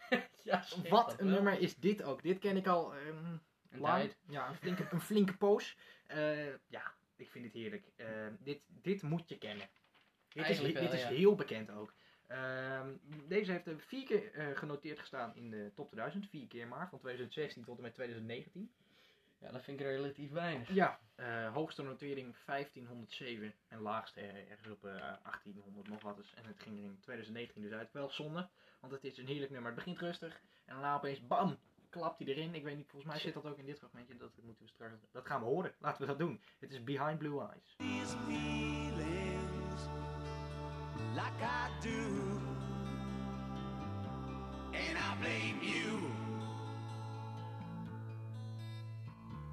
ja 0.42 0.64
Wat 0.88 1.20
een 1.20 1.30
nummer 1.30 1.58
is 1.60 1.76
dit 1.76 2.02
ook. 2.02 2.22
Dit 2.22 2.38
ken 2.38 2.56
ik 2.56 2.66
al 2.66 2.94
Een 2.96 3.40
lang. 3.70 4.14
Ja, 4.28 4.48
een 4.48 4.56
flinke, 4.56 4.88
een 4.90 5.00
flinke 5.00 5.36
poos. 5.36 5.76
Eh, 6.06 6.46
ja, 6.66 6.94
ik 7.16 7.30
vind 7.30 7.44
het 7.44 7.54
heerlijk. 7.54 7.86
Dit, 8.38 8.60
dit 8.66 9.02
moet 9.02 9.28
je 9.28 9.38
kennen. 9.38 9.68
Dit 10.28 10.48
is, 10.48 10.60
dit 10.60 10.92
is 10.92 11.04
heel 11.04 11.34
bekend 11.34 11.70
ook. 11.70 11.94
Ehm, 12.26 12.88
deze 13.28 13.52
heeft 13.52 13.66
er 13.66 13.80
vier 13.80 14.04
keer 14.04 14.32
eh, 14.32 14.56
genoteerd 14.56 14.98
gestaan 14.98 15.36
in 15.36 15.50
de 15.50 15.70
top 15.74 15.86
2000. 15.86 16.28
Vier 16.28 16.46
keer 16.46 16.68
maar, 16.68 16.88
van 16.88 16.98
2016 16.98 17.64
tot 17.64 17.76
en 17.76 17.82
met 17.82 17.94
2019. 17.94 18.70
Ja, 19.44 19.50
dat 19.50 19.62
vind 19.62 19.80
ik 19.80 19.86
relatief 19.86 20.30
weinig. 20.30 20.74
Ja, 20.74 20.98
eh, 21.14 21.52
hoogste 21.52 21.82
notering 21.82 22.34
1507 22.46 23.54
en 23.68 23.80
laagste 23.80 24.20
eh, 24.20 24.50
ergens 24.50 24.68
op 24.68 24.84
eh, 24.84 24.92
1800 25.22 25.88
nog 25.88 26.02
wat. 26.02 26.16
Dus, 26.16 26.34
en 26.34 26.44
het 26.44 26.60
ging 26.60 26.78
er 26.78 26.84
in 26.84 26.98
2019 27.00 27.62
dus 27.62 27.72
uit. 27.72 27.92
Wel 27.92 28.10
zonde, 28.10 28.48
want 28.80 28.92
het 28.92 29.04
is 29.04 29.18
een 29.18 29.26
heerlijk 29.26 29.50
nummer. 29.50 29.70
Het 29.70 29.84
begint 29.84 30.00
rustig 30.00 30.40
en 30.64 30.74
daarna 30.74 30.96
opeens 30.96 31.26
bam, 31.26 31.58
klapt 31.90 32.18
hij 32.18 32.28
erin. 32.28 32.54
Ik 32.54 32.62
weet 32.62 32.76
niet, 32.76 32.88
volgens 32.88 33.12
mij 33.12 33.20
zit 33.20 33.34
dat 33.34 33.46
ook 33.46 33.58
in 33.58 33.66
dit 33.66 33.78
fragmentje. 33.78 34.16
Dat 34.16 34.30
moeten 34.42 34.64
we 34.64 34.70
straks, 34.70 34.94
dat 35.12 35.26
gaan 35.26 35.40
we 35.40 35.46
horen. 35.46 35.74
Laten 35.78 36.00
we 36.00 36.06
dat 36.06 36.18
doen. 36.18 36.42
Het 36.58 36.72
is 36.72 36.84
Behind 36.84 37.18
Blue 37.18 37.48
Eyes. 37.48 37.76
Like 41.16 41.42
I 41.42 41.68
do. 41.80 42.40
And 44.72 44.98
I 44.98 45.14
blame 45.22 45.60
you. 45.62 46.10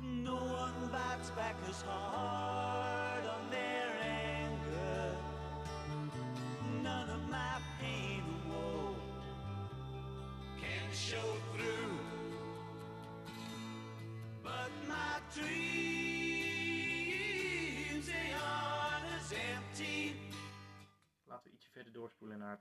No 0.01 0.35
one 0.35 0.89
bites 0.91 1.29
back 1.31 1.55
as 1.69 1.81
hard 1.81 3.25
on 3.25 3.49
their 3.51 3.91
anger. 4.01 5.15
None 6.81 7.09
of 7.09 7.29
my 7.29 7.61
pain 7.79 8.23
and 8.27 8.51
woe 8.51 8.95
can 10.57 10.91
show 10.91 11.35
through. 11.55 11.70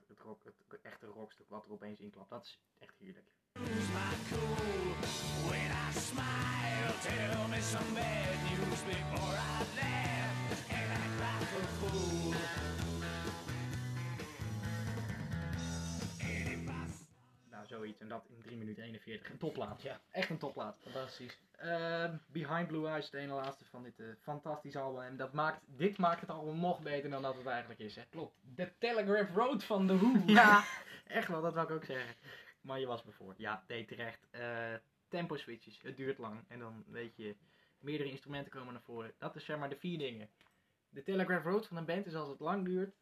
Het, 0.09 0.19
rock, 0.19 0.45
het 0.45 0.81
echte 0.83 1.07
rockstuk 1.07 1.49
wat 1.49 1.65
er 1.65 1.73
opeens 1.73 2.01
inklapt. 2.01 2.31
Dat 2.31 2.45
is 2.45 2.59
echt 2.79 2.95
heerlijk. 2.99 3.27
Zoiets. 17.71 18.01
En 18.01 18.09
dat 18.09 18.27
in 18.29 18.43
3 18.43 18.57
minuten 18.57 18.83
41. 18.83 19.31
Een 19.31 19.39
topplaat. 19.39 19.83
Ja, 19.83 20.01
echt 20.11 20.31
een 20.31 20.39
topplaat. 20.39 20.79
Fantastisch. 20.81 21.39
Ehm, 21.57 22.17
Behind 22.27 22.67
Blue 22.67 22.87
Eyes 22.87 23.11
de 23.11 23.19
ene 23.19 23.33
laatste 23.33 23.65
van 23.65 23.83
dit 23.83 24.01
eh, 24.01 24.07
fantastische 24.21 24.79
album. 24.79 25.03
En 25.03 25.17
dat 25.17 25.33
maakt, 25.33 25.61
dit 25.67 25.99
maakt 25.99 26.21
het 26.21 26.31
album 26.31 26.61
nog 26.61 26.81
beter 26.81 27.11
dan 27.11 27.23
dat 27.23 27.37
het 27.37 27.47
eigenlijk 27.47 27.81
is. 27.81 27.97
Hè. 27.97 28.03
Klopt. 28.11 28.35
The 28.57 28.73
Telegraph 28.79 29.35
Road 29.35 29.65
van 29.65 29.87
The 29.87 29.99
Who. 29.99 30.23
Ja, 30.27 30.65
echt 31.19 31.29
wel, 31.29 31.43
dat 31.43 31.55
wou 31.55 31.67
ik 31.67 31.75
ook 31.75 31.85
zeggen. 31.85 32.15
Maar 32.61 32.81
je 32.81 32.87
was 32.87 33.03
bevoor. 33.03 33.35
Ja, 33.37 33.65
deed 33.67 33.89
terecht. 33.89 34.27
Eh, 34.31 34.75
tempo 35.09 35.37
switches, 35.37 35.79
het 35.83 35.97
duurt 35.97 36.19
lang. 36.19 36.45
En 36.49 36.59
dan 36.59 36.85
weet 36.87 37.17
je, 37.17 37.37
meerdere 37.79 38.11
instrumenten 38.11 38.53
komen 38.53 38.73
naar 38.73 38.83
voren. 38.83 39.13
Dat 39.19 39.37
is 39.37 39.45
zeg 39.45 39.59
maar 39.59 39.69
de 39.69 39.77
vier 39.77 39.99
dingen. 39.99 40.29
De 40.89 41.03
Telegraph 41.03 41.45
Road 41.45 41.67
van 41.67 41.77
een 41.77 41.85
band 41.85 42.07
is 42.07 42.15
als 42.15 42.29
het 42.29 42.41
lang 42.41 42.65
duurt, 42.65 42.95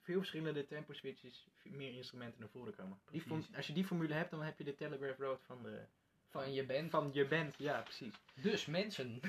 veel 0.00 0.18
verschillende 0.18 0.66
tempo 0.66 0.92
switches, 0.92 1.48
meer 1.62 1.92
instrumenten 1.94 2.40
naar 2.40 2.48
voren 2.48 2.74
komen. 2.74 3.00
Die 3.10 3.22
Precies. 3.22 3.44
form- 3.44 3.56
als 3.56 3.66
je 3.66 3.72
die 3.72 3.84
formule 3.84 4.14
hebt, 4.14 4.30
dan 4.30 4.42
heb 4.42 4.58
je 4.58 4.64
de 4.64 4.74
Telegraph 4.74 5.18
Road 5.18 5.42
van, 5.44 5.62
de, 5.62 5.84
Van 6.28 6.52
je 6.52 6.66
band. 6.66 6.90
van 6.90 7.10
je 7.12 7.26
band. 7.26 7.54
Ja, 7.58 7.80
precies. 7.82 8.14
Dus 8.34 8.66
mensen. 8.66 9.20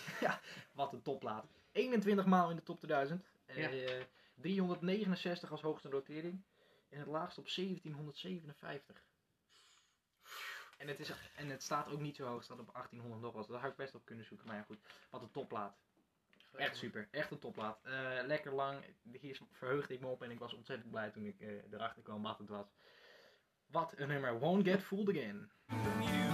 Wat 0.72 0.92
een 0.92 1.02
topplaat. 1.02 1.46
21 1.72 2.26
maal 2.26 2.50
in 2.50 2.56
de 2.56 2.62
top 2.62 2.78
2000. 2.78 3.24
Ja. 3.46 3.70
Eh, 3.70 4.02
369 4.34 5.50
als 5.50 5.60
hoogste 5.60 5.88
notering. 5.88 6.42
En 6.88 6.98
het 6.98 7.08
laagste 7.08 7.40
op 7.40 7.48
1757. 7.54 9.04
En 10.76 10.88
het, 10.88 11.00
is, 11.00 11.12
en 11.36 11.48
het 11.48 11.62
staat 11.62 11.88
ook 11.88 12.00
niet 12.00 12.16
zo 12.16 12.24
hoog, 12.24 12.34
het 12.36 12.44
staat 12.44 12.58
op 12.58 12.72
1800 12.72 13.22
nog 13.22 13.32
wat. 13.32 13.48
Dat 13.48 13.60
had 13.60 13.70
ik 13.70 13.76
best 13.76 13.94
op 13.94 14.04
kunnen 14.04 14.24
zoeken, 14.24 14.46
maar 14.46 14.56
ja 14.56 14.62
goed. 14.62 14.78
Wat 15.10 15.22
een 15.22 15.30
topplaat. 15.30 15.76
Echt 16.56 16.76
super, 16.76 17.08
echt 17.10 17.30
een 17.30 17.38
topplaat. 17.38 17.80
Eh, 17.82 17.92
lekker 18.26 18.52
lang, 18.52 18.84
hier 19.20 19.38
verheugde 19.50 19.94
ik 19.94 20.00
me 20.00 20.06
op 20.06 20.22
en 20.22 20.30
ik 20.30 20.38
was 20.38 20.54
ontzettend 20.54 20.90
blij 20.90 21.10
toen 21.10 21.24
ik 21.24 21.40
eh, 21.40 21.48
erachter 21.72 22.02
kwam 22.02 22.22
wat 22.22 22.38
het 22.38 22.48
was. 22.48 22.66
Wat 23.66 23.94
een 23.96 24.08
nummer, 24.08 24.38
Won't 24.38 24.68
Get 24.68 24.82
Fooled 24.82 25.08
Again. 25.08 25.50
new 25.98 26.30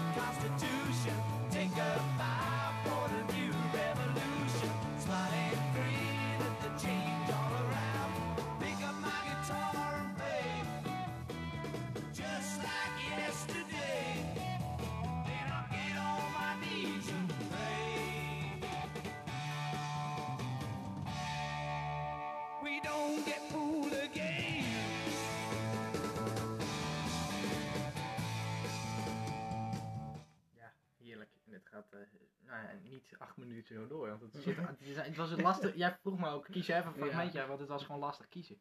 niet 32.90 33.14
acht 33.18 33.36
minuten 33.36 33.74
zo 33.74 33.86
door. 33.86 34.08
Want 34.08 34.20
het, 34.32 34.42
zit, 34.42 34.56
het, 34.66 34.80
is- 34.80 34.96
het 34.96 35.16
was 35.16 35.30
het 35.30 35.40
lastig. 35.42 35.74
Jij 35.76 35.96
vroeg 36.00 36.18
me 36.18 36.28
ook, 36.28 36.44
kies 36.50 36.68
even 36.68 36.86
een 36.86 36.92
Ja. 36.98 37.04
fragmentje, 37.06 37.46
want 37.46 37.60
het 37.60 37.68
was 37.68 37.84
gewoon 37.84 38.00
lastig 38.00 38.28
kiezen. 38.28 38.60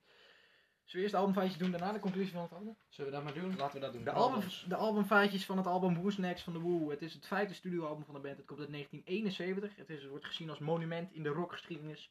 Zullen 0.84 0.96
we 0.96 1.00
eerst 1.02 1.12
de 1.12 1.18
albumfeitjes 1.18 1.58
doen, 1.58 1.72
daarna 1.72 1.92
de 1.94 2.00
conclusie 2.00 2.32
van 2.34 2.42
het 2.42 2.52
album? 2.52 2.78
Zullen 2.90 3.12
we 3.12 3.18
dat 3.18 3.26
maar 3.26 3.34
doen? 3.34 3.56
Laten 3.56 3.74
we 3.74 3.80
dat 3.86 3.94
doen. 3.94 4.04
De, 4.04 4.12
album, 4.12 4.42
de 4.68 4.76
albumfeitjes 4.76 5.46
van 5.46 5.58
het 5.58 5.68
album 5.68 5.94
Who's 5.96 6.18
Next 6.18 6.44
van 6.44 6.54
The 6.54 6.60
Who. 6.60 6.90
Het 6.90 7.02
is 7.02 7.14
het 7.14 7.28
vijfde 7.28 7.54
studioalbum 7.54 8.06
van 8.06 8.14
de 8.14 8.20
band. 8.20 8.38
Het 8.38 8.46
komt 8.46 8.60
uit 8.60 8.70
1971. 8.72 9.76
Het, 9.76 9.90
is, 9.90 10.02
het 10.02 10.10
wordt 10.10 10.26
gezien 10.26 10.50
als 10.50 10.60
monument 10.60 11.12
in 11.14 11.24
de 11.24 11.30
rockgeschiedenis. 11.30 12.02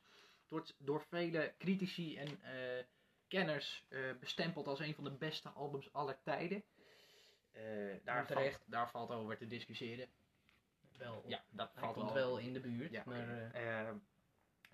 Het 0.40 0.48
wordt 0.48 0.74
door 0.78 1.04
vele 1.08 1.54
critici 1.58 2.16
en 2.16 2.42
eh, 2.42 2.84
kenners 3.28 3.84
eh, 3.88 4.00
bestempeld 4.20 4.66
als 4.66 4.80
een 4.80 4.94
van 4.94 5.04
de 5.04 5.10
beste 5.12 5.48
albums 5.48 5.92
aller 5.92 6.18
tijden. 6.22 6.62
Eh, 7.52 7.62
daar, 8.04 8.26
Terecht. 8.26 8.56
valt, 8.56 8.70
daar 8.70 8.90
valt 8.90 9.10
over 9.10 9.36
te 9.36 9.46
discussiëren. 9.46 10.08
Wel. 10.98 11.24
Ja, 11.26 11.44
dat 11.50 11.70
valt 11.74 11.94
komt 11.94 12.12
wel. 12.12 12.38
in 12.38 12.52
de 12.52 12.60
buurt. 12.60 12.90
Ja, 12.90 13.02
maar 13.06 13.28
eh, 13.52 13.80
Eh, 13.88 13.94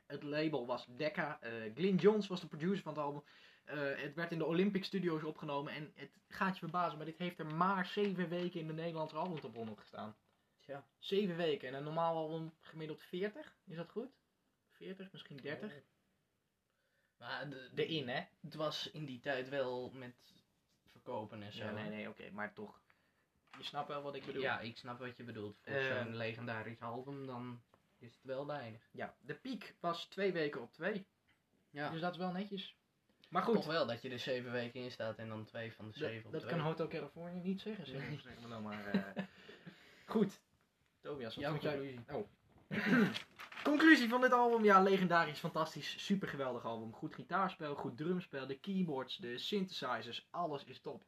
het 0.06 0.22
label 0.22 0.66
was 0.66 0.87
Decca. 0.96 1.40
eh 1.40 1.52
Glyn 1.74 1.96
Johns 1.96 2.26
was 2.26 2.40
de 2.40 2.46
producer 2.46 2.83
van 2.83 2.92
het 2.94 3.02
album. 3.02 3.22
Het 3.96 4.14
werd 4.14 4.33
in 4.33 4.38
de 4.38 4.44
Olympic 4.44 4.85
Studios 4.85 5.22
opgenomen. 5.22 5.72
En 5.72 5.92
het 5.94 6.11
gaat 6.28 6.52
je 6.54 6.59
verbazen, 6.61 6.96
maar 6.96 7.06
dit 7.06 7.18
heeft 7.18 7.38
er 7.38 7.46
maar 7.54 7.87
7 7.87 8.28
weken 8.28 8.61
in 8.61 8.66
de 8.66 8.72
Nederlandse 8.72 9.16
albumtop 9.16 9.54
100 9.54 9.80
gestaan. 9.80 10.16
tja. 10.61 10.87
7 10.98 11.37
weken. 11.37 11.68
En 11.68 11.74
een 11.74 11.85
normaal 11.85 12.16
album 12.16 12.52
gemiddeld 12.61 13.02
40. 13.02 13.56
Is 13.66 13.76
dat 13.76 13.90
goed? 13.90 14.09
40, 14.70 15.12
misschien 15.12 15.37
30. 15.37 15.72
Maar 17.18 17.48
de, 17.50 17.70
Erin, 17.74 18.09
hè? 18.09 18.22
het 18.40 18.54
was 18.54 18.90
in 18.90 19.04
die 19.04 19.20
tijd 19.20 19.48
wel 19.48 19.90
met 19.90 20.14
verkopen 20.87 21.42
en 21.42 21.52
zo. 21.52 21.64
Ja, 21.64 21.70
nee, 21.70 21.88
nee, 21.88 22.09
oké. 22.09 22.30
maar 22.30 22.52
toch. 22.52 22.80
Je 23.61 23.66
snapt 23.66 23.88
wel 23.88 24.03
wat 24.03 24.14
ik 24.14 24.25
bedoel. 24.27 24.42
Ja, 24.42 24.61
ik 24.61 24.77
snap 24.77 24.99
wat 24.99 25.16
je 25.16 25.23
bedoelt. 25.25 25.57
Voor 25.62 25.73
Eh, 25.73 25.96
zo'n 26.03 26.16
legendarisch 26.16 26.81
album, 26.81 27.27
dan 27.27 27.62
is 27.99 28.14
het 28.14 28.25
wel 28.25 28.46
weinig. 28.46 28.83
Ja, 28.92 29.14
de 29.20 29.35
piek 29.35 29.75
was 29.81 30.05
2 30.05 30.33
weken 30.33 30.61
op 30.61 30.73
2. 30.73 31.07
Ja. 31.70 31.90
Dus 31.90 32.01
dat 32.01 32.12
is 32.12 32.18
wel 32.18 32.33
netjes. 32.33 32.77
Maar 33.29 33.42
goed. 33.42 33.55
Toch 33.55 33.66
wel 33.66 33.87
dat 33.87 34.03
je 34.03 34.11
er 34.11 34.18
zeven 34.18 34.53
weken 34.53 34.81
in 34.81 34.90
staat 34.90 35.16
en 35.18 35.29
dan 35.29 35.44
twee 35.44 35.73
van 35.73 35.87
de 35.90 35.99
zeven 35.99 36.27
op 36.27 36.33
dat 36.33 36.40
twee. 36.40 36.53
kan 36.55 36.62
Hotel 36.62 36.88
California 36.88 37.42
niet 37.42 37.61
zeggen, 37.61 37.87
zeg, 37.87 38.09
Nee. 38.09 38.20
zeg 38.20 38.40
maar 38.40 38.49
dan 38.49 38.62
maar. 38.62 38.87
eh. 39.14 39.23
Goed. 40.07 40.40
Tobias, 41.01 41.37
wat 41.37 41.44
vond 41.44 41.62
jij? 41.62 41.73
conclusie. 42.07 42.29
Conclusie 43.62 44.09
van 44.09 44.20
dit 44.20 44.33
album, 44.33 44.64
ja, 44.64 44.83
legendarisch, 44.83 45.38
fantastisch, 45.38 46.05
super 46.07 46.29
geweldig 46.29 46.64
album. 46.64 46.92
Goed 46.94 47.14
gitaarspel, 47.14 47.75
goed 47.75 47.96
drumspel, 47.96 48.46
de 48.46 48.59
keyboards, 48.59 49.16
de 49.16 49.38
synthesizers, 49.38 50.27
alles 50.31 50.64
is 50.64 50.81
top. 50.81 51.05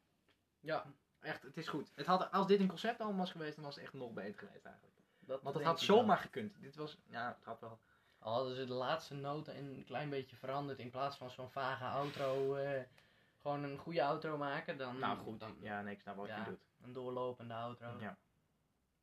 Ja, 0.59 0.93
Echt, 1.23 1.43
het 1.43 1.57
is 1.57 1.67
goed. 1.67 1.91
Het 1.95 2.05
had, 2.05 2.31
als 2.31 2.47
dit 2.47 2.59
een 2.59 2.67
conceptalbum 2.67 3.17
was 3.17 3.31
geweest, 3.31 3.55
dan 3.55 3.63
was 3.63 3.75
het 3.75 3.83
echt 3.83 3.93
nog 3.93 4.11
beter 4.13 4.39
geweest 4.39 4.65
eigenlijk. 4.65 4.95
dat 5.19 5.41
Want 5.41 5.55
het 5.55 5.63
had 5.65 5.85
wel. 5.85 5.97
zomaar 5.97 6.17
gekund. 6.17 6.55
Dit 6.61 6.75
was, 6.75 6.97
ja, 7.07 7.27
het 7.37 7.45
had 7.45 7.59
wel. 7.59 7.79
Al 8.19 8.33
hadden 8.33 8.55
ze 8.55 8.65
de 8.65 8.73
laatste 8.73 9.13
noten 9.15 9.57
een 9.57 9.83
klein 9.85 10.09
beetje 10.09 10.35
veranderd 10.35 10.79
in 10.79 10.89
plaats 10.89 11.17
van 11.17 11.29
zo'n 11.31 11.49
vage 11.51 11.83
outro. 11.83 12.55
eh, 12.55 12.81
gewoon 13.41 13.63
een 13.63 13.77
goede 13.77 14.03
outro 14.03 14.37
maken, 14.37 14.77
dan, 14.77 14.99
Nou 14.99 15.17
goed, 15.17 15.39
dan 15.39 15.55
ja, 15.59 15.81
nee, 15.81 15.93
ik 15.93 16.01
snap 16.01 16.15
wat 16.15 16.27
Ja. 16.27 16.37
je 16.37 16.43
doet. 16.43 16.59
een 16.83 16.93
doorlopende 16.93 17.53
outro. 17.53 17.95
Ja. 17.99 18.17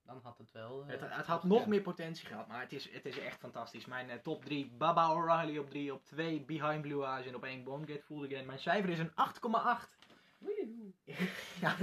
Dan 0.02 0.20
had 0.22 0.38
het 0.38 0.52
wel. 0.52 0.82
eh, 0.82 0.88
Het, 0.88 1.00
het 1.00 1.26
had 1.26 1.44
nog 1.44 1.66
meer 1.66 1.80
potentie 1.82 2.26
gehad, 2.26 2.46
maar 2.46 2.60
het 2.60 2.72
is, 2.72 2.90
het 2.90 3.06
is 3.06 3.18
echt 3.18 3.38
fantastisch. 3.38 3.86
Mijn 3.86 4.10
eh, 4.10 4.18
top 4.18 4.44
3, 4.44 4.70
Baba 4.78 5.12
O'Reilly 5.14 5.58
op 5.58 5.70
3, 5.70 5.92
op 5.94 6.04
2 6.04 6.40
Behind 6.40 6.82
Blue 6.82 7.04
Eyes 7.04 7.26
en 7.26 7.34
op 7.34 7.44
1 7.44 7.64
Won't 7.64 7.86
Get 7.90 8.04
Fooled 8.04 8.30
Again. 8.32 8.46
Mijn 8.46 8.58
cijfer 8.58 8.90
is 8.90 8.98
een 8.98 9.12
8,8 9.14 9.88
ja. 11.60 11.76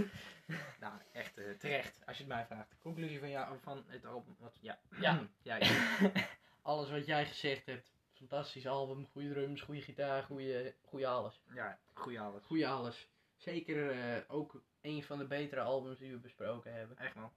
Nou, 0.80 0.94
echt 1.12 1.38
eh, 1.38 1.52
terecht, 1.52 2.00
als 2.06 2.18
je 2.18 2.24
het 2.24 2.34
mij 2.34 2.46
vraagt. 2.46 2.78
Conclusie 2.80 3.20
van, 3.20 3.30
jou, 3.30 3.60
van 3.60 3.84
het 3.88 4.06
album. 4.06 4.36
Wat, 4.40 4.58
ja. 4.62 4.80
Ja. 5.00 5.28
ja, 5.42 5.56
ja. 5.56 6.12
Alles 6.62 6.90
wat 6.90 7.06
jij 7.06 7.26
gezegd 7.26 7.66
hebt. 7.66 7.96
Fantastisch 8.14 8.68
album, 8.68 9.08
goede 9.08 9.30
drums, 9.30 9.62
goede 9.62 9.82
gitaar, 9.82 10.24
goede, 10.24 10.76
goede 10.82 11.08
alles. 11.08 11.42
ja 11.54 11.80
goeie 11.94 12.20
alles. 12.20 12.46
Goede 12.46 12.68
alles. 12.68 13.10
Zeker 13.36 13.92
eh, 13.92 14.22
ook 14.28 14.62
een 14.82 15.04
van 15.04 15.18
de 15.18 15.26
betere 15.26 15.62
albums 15.62 16.00
die 16.00 16.12
we 16.12 16.18
besproken 16.18 16.74
hebben. 16.74 16.98
Echt 16.98 17.16
man. 17.16 17.32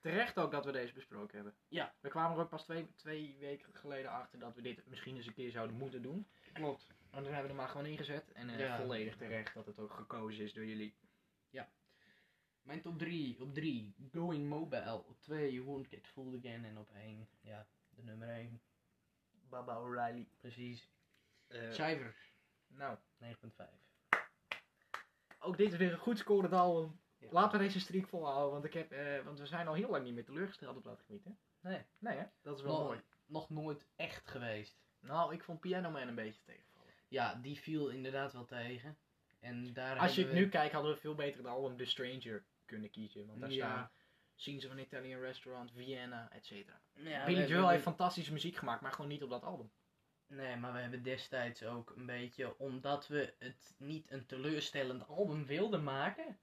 Terecht 0.00 0.38
ook 0.38 0.50
dat 0.50 0.64
we 0.64 0.72
deze 0.72 0.92
besproken 0.92 1.34
hebben. 1.34 1.54
Ja. 1.68 1.94
We 2.00 2.08
kwamen 2.08 2.36
er 2.36 2.42
ook 2.42 2.48
pas 2.48 2.64
twee, 2.64 2.94
twee 2.94 3.36
weken 3.38 3.74
geleden 3.74 4.10
achter 4.10 4.38
dat 4.38 4.54
we 4.54 4.62
dit 4.62 4.86
misschien 4.86 5.16
eens 5.16 5.26
een 5.26 5.34
keer 5.34 5.50
zouden 5.50 5.76
moeten 5.76 6.02
doen. 6.02 6.26
Klopt. 6.52 6.86
Maar 7.10 7.22
dan 7.22 7.32
hebben 7.32 7.42
we 7.42 7.48
er 7.48 7.54
maar 7.54 7.68
gewoon 7.68 7.86
ingezet. 7.86 8.32
En 8.32 8.48
eh, 8.50 8.58
Ja. 8.58 8.76
volledig 8.76 9.16
terecht 9.16 9.54
dat 9.54 9.66
het 9.66 9.78
ook 9.78 9.92
gekozen 9.94 10.44
is 10.44 10.52
door 10.52 10.64
jullie. 10.66 10.94
Mijn 12.62 12.80
top 12.80 12.98
3. 12.98 13.40
Op 13.40 13.54
3, 13.54 13.94
Going 14.12 14.48
Mobile. 14.48 14.92
Op 14.94 15.20
2, 15.20 15.62
Won't 15.62 15.86
Get 15.88 16.06
Fooled 16.06 16.44
Again. 16.44 16.64
En 16.64 16.78
op 16.78 16.90
1, 16.94 17.28
ja, 17.40 17.66
de 17.88 18.02
nummer 18.02 18.28
1. 18.28 18.60
Baba 19.48 19.80
O'Reilly. 19.80 20.28
Precies. 20.38 20.88
Eh, 21.46 21.70
Cijfer, 21.70 22.16
nou, 22.66 22.98
9.5. 23.18 23.28
ook 25.38 25.56
dit 25.56 25.72
is 25.72 25.78
weer 25.78 25.92
een 25.92 25.98
goed 25.98 26.18
scorend 26.18 26.52
album. 26.52 27.00
Ja. 27.18 27.28
Laten 27.30 27.58
we 27.58 27.64
deze 27.64 27.80
streak 27.80 28.08
volhouden, 28.08 28.52
want, 28.52 28.64
ik 28.64 28.72
heb, 28.72 28.92
eh, 28.92 29.24
want 29.24 29.38
we 29.38 29.46
zijn 29.46 29.66
al 29.68 29.74
heel 29.74 29.90
lang 29.90 30.04
niet 30.04 30.14
meer 30.14 30.24
teleurgesteld 30.24 30.76
op 30.76 30.84
dat 30.84 31.00
gebied. 31.00 31.24
Hè? 31.24 31.30
Nee. 31.60 31.84
Nee 31.98 32.16
hè? 32.16 32.24
Dat 32.42 32.56
is 32.56 32.62
wel 32.62 32.76
Nog, 32.78 32.86
mooi. 32.86 33.00
nog 33.26 33.50
nooit 33.50 33.86
echt 33.96 34.28
geweest. 34.28 34.78
Nou, 35.00 35.34
ik 35.34 35.42
vond 35.44 35.60
Piano 35.60 35.90
Man 35.90 36.08
een 36.08 36.14
beetje 36.14 36.42
tegenvallen. 36.42 36.65
Ja, 37.08 37.34
die 37.34 37.58
viel 37.58 37.88
inderdaad 37.88 38.32
wel 38.32 38.44
tegen. 38.44 38.96
En 39.40 39.72
daar 39.72 39.98
Als 39.98 40.14
je 40.14 40.22
het 40.24 40.32
nu 40.32 40.48
kijkt, 40.48 40.72
hadden 40.72 40.92
we 40.92 40.98
veel 41.00 41.14
beter 41.14 41.38
het 41.40 41.46
album 41.50 41.76
The 41.76 41.84
Stranger 41.84 42.44
kunnen 42.64 42.90
kiezen. 42.90 43.26
Want 43.26 43.40
daar 43.40 43.50
Ja. 43.52 43.70
staan 43.70 43.90
Scenes 44.34 44.64
of 44.64 44.70
an 44.70 44.78
Italian 44.78 45.20
Restaurant, 45.20 45.72
Vienna. 45.72 46.28
Ja, 46.32 46.40
we 46.92 47.24
Billy 47.24 47.24
Joel 47.26 47.48
hebben- 47.48 47.70
heeft 47.70 47.82
fantastische 47.82 48.32
muziek 48.32 48.56
gemaakt, 48.56 48.80
maar 48.80 48.92
gewoon 48.92 49.10
niet 49.10 49.22
op 49.22 49.30
dat 49.30 49.42
album. 49.44 49.70
Nee, 50.26 50.56
maar 50.56 50.72
we 50.72 50.78
hebben 50.78 51.02
destijds 51.02 51.62
ook 51.64 51.92
een 51.96 52.06
beetje, 52.06 52.58
omdat 52.58 53.06
we 53.08 53.34
het 53.38 53.74
niet 53.78 54.10
een 54.10 54.26
teleurstellend 54.26 55.08
album 55.08 55.46
wilden 55.46 55.82
maken, 55.84 56.38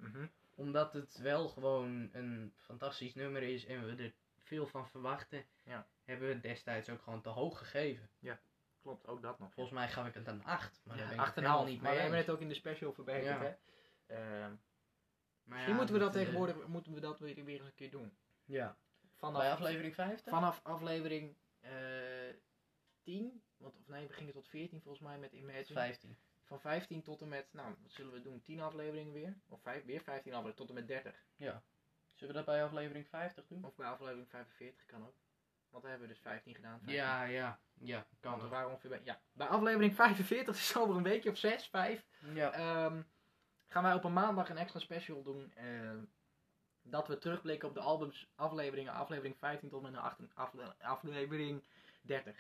omdat 0.56 0.94
het 0.94 1.18
wel 1.18 1.48
gewoon 1.50 2.10
een 2.12 2.54
fantastisch 2.58 3.14
nummer 3.16 3.42
is 3.44 3.66
en 3.66 3.86
we 3.96 4.04
er 4.04 4.14
veel 4.42 4.68
van 4.68 4.88
verwachten, 4.90 5.46
Ja. 5.64 5.88
hebben 6.04 6.28
we 6.28 6.34
het 6.34 6.44
destijds 6.44 6.90
ook 6.90 7.02
gewoon 7.02 7.22
te 7.22 7.30
hoog 7.30 7.58
gegeven. 7.58 8.10
Klopt, 8.84 9.08
ook 9.08 9.22
dat 9.22 9.40
nog. 9.40 9.54
Volgens 9.54 9.76
mij 9.76 9.90
gaf 9.90 10.08
ik 10.08 10.14
het 10.14 10.28
een 10.28 10.44
8, 10.44 10.82
maar 10.86 10.98
daar 10.98 11.08
ben 11.08 11.16
Ja, 11.16 11.22
het 11.24 11.30
8,5. 11.30 11.36
helemaal 11.36 11.66
niet 11.66 11.82
Maar 11.82 11.94
we 11.94 12.00
hebben 12.00 12.20
het 12.20 12.30
ook 12.30 12.40
in 12.42 12.48
de 12.48 12.54
special 12.54 12.94
verbeterd, 12.94 13.26
Ja. 13.26 13.40
hè? 13.42 13.56
Ehm, 14.16 14.50
Maar 14.50 14.58
misschien 15.44 15.72
ja, 15.72 15.76
moeten 15.78 15.96
we 15.96 16.02
dat 16.02 16.16
eh, 16.16 16.22
tegenwoordig 16.22 16.68
moeten 16.68 16.94
we 16.94 17.00
dat 17.00 17.20
weer, 17.20 17.44
weer 17.44 17.60
eens 17.60 17.68
een 17.68 17.74
keer 17.76 17.92
doen. 17.92 18.18
Ja. 18.46 18.76
Vanaf, 19.16 19.42
Bij 19.42 19.52
aflevering 19.52 19.96
50? 19.96 20.34
vanaf 20.34 20.60
aflevering 20.64 21.36
eh 21.60 21.72
10, 23.02 23.44
want, 23.58 23.76
of 23.78 23.88
nee, 23.88 24.08
we 24.08 24.14
gingen 24.14 24.34
tot 24.34 24.48
14 24.48 24.82
volgens 24.82 25.04
mij 25.04 25.18
met 25.18 25.32
Imagine. 25.32 25.64
15. 25.80 26.18
Van 26.44 26.60
15 26.60 27.02
tot 27.02 27.22
en 27.22 27.28
met, 27.28 27.54
nou, 27.54 27.76
wat 27.82 27.92
zullen 27.92 28.14
we 28.14 28.22
doen? 28.22 28.42
10 28.42 28.60
afleveringen 28.62 29.14
weer? 29.14 29.38
Of 29.50 29.62
vijf, 29.62 29.86
weer 29.86 30.02
15 30.02 30.34
afleveringen 30.34 30.56
tot 30.56 30.70
en 30.70 30.74
met 30.76 30.88
30. 30.88 31.26
Zullen 32.14 32.34
we 32.34 32.34
dat 32.34 32.46
bij 32.46 32.64
aflevering 32.64 33.08
50 33.08 33.48
doen? 33.48 33.66
Of 33.66 33.76
bij 33.76 33.88
aflevering 33.88 34.30
45 34.30 34.86
kan 34.86 35.02
ook. 35.06 35.16
Want 35.70 35.84
dan 35.84 35.92
hebben 35.92 36.10
we 36.10 36.14
dus 36.14 36.24
15 36.24 36.56
gedaan. 36.56 36.78
15. 36.78 36.96
Ja, 36.96 37.24
ja, 37.24 37.60
ja, 37.86 38.06
kan 38.20 38.32
Want 38.32 38.44
we 38.44 38.48
wel. 38.50 38.50
waren 38.50 38.70
ongeveer 38.70 38.90
bij, 38.90 39.02
ja, 39.04 39.20
bij 39.32 39.48
aflevering 39.48 39.96
45, 39.96 40.56
dus 40.56 40.76
over 40.78 40.96
een 40.96 41.04
weekje 41.04 41.30
of 41.30 41.38
6, 41.38 41.68
5, 41.68 42.06
Ja. 42.34 42.52
Ehm, 42.52 43.02
gaan 43.68 43.84
wij 43.84 43.94
op 43.94 44.04
een 44.04 44.14
maandag 44.14 44.50
een 44.50 44.58
extra 44.58 44.80
special 44.80 45.24
doen. 45.24 45.52
ehm, 45.56 46.04
dat 46.86 47.08
we 47.08 47.18
terugblikken 47.18 47.68
op 47.68 47.74
de 47.74 47.80
albums, 47.80 48.28
afleveringen, 48.36 48.94
aflevering 48.94 49.38
15 49.38 49.70
tot 49.70 49.84
en 49.86 49.92
met 49.92 50.02
de 50.02 50.08
acht- 50.08 50.20
afle- 50.36 50.76
aflevering 50.80 51.64
30. 52.02 52.36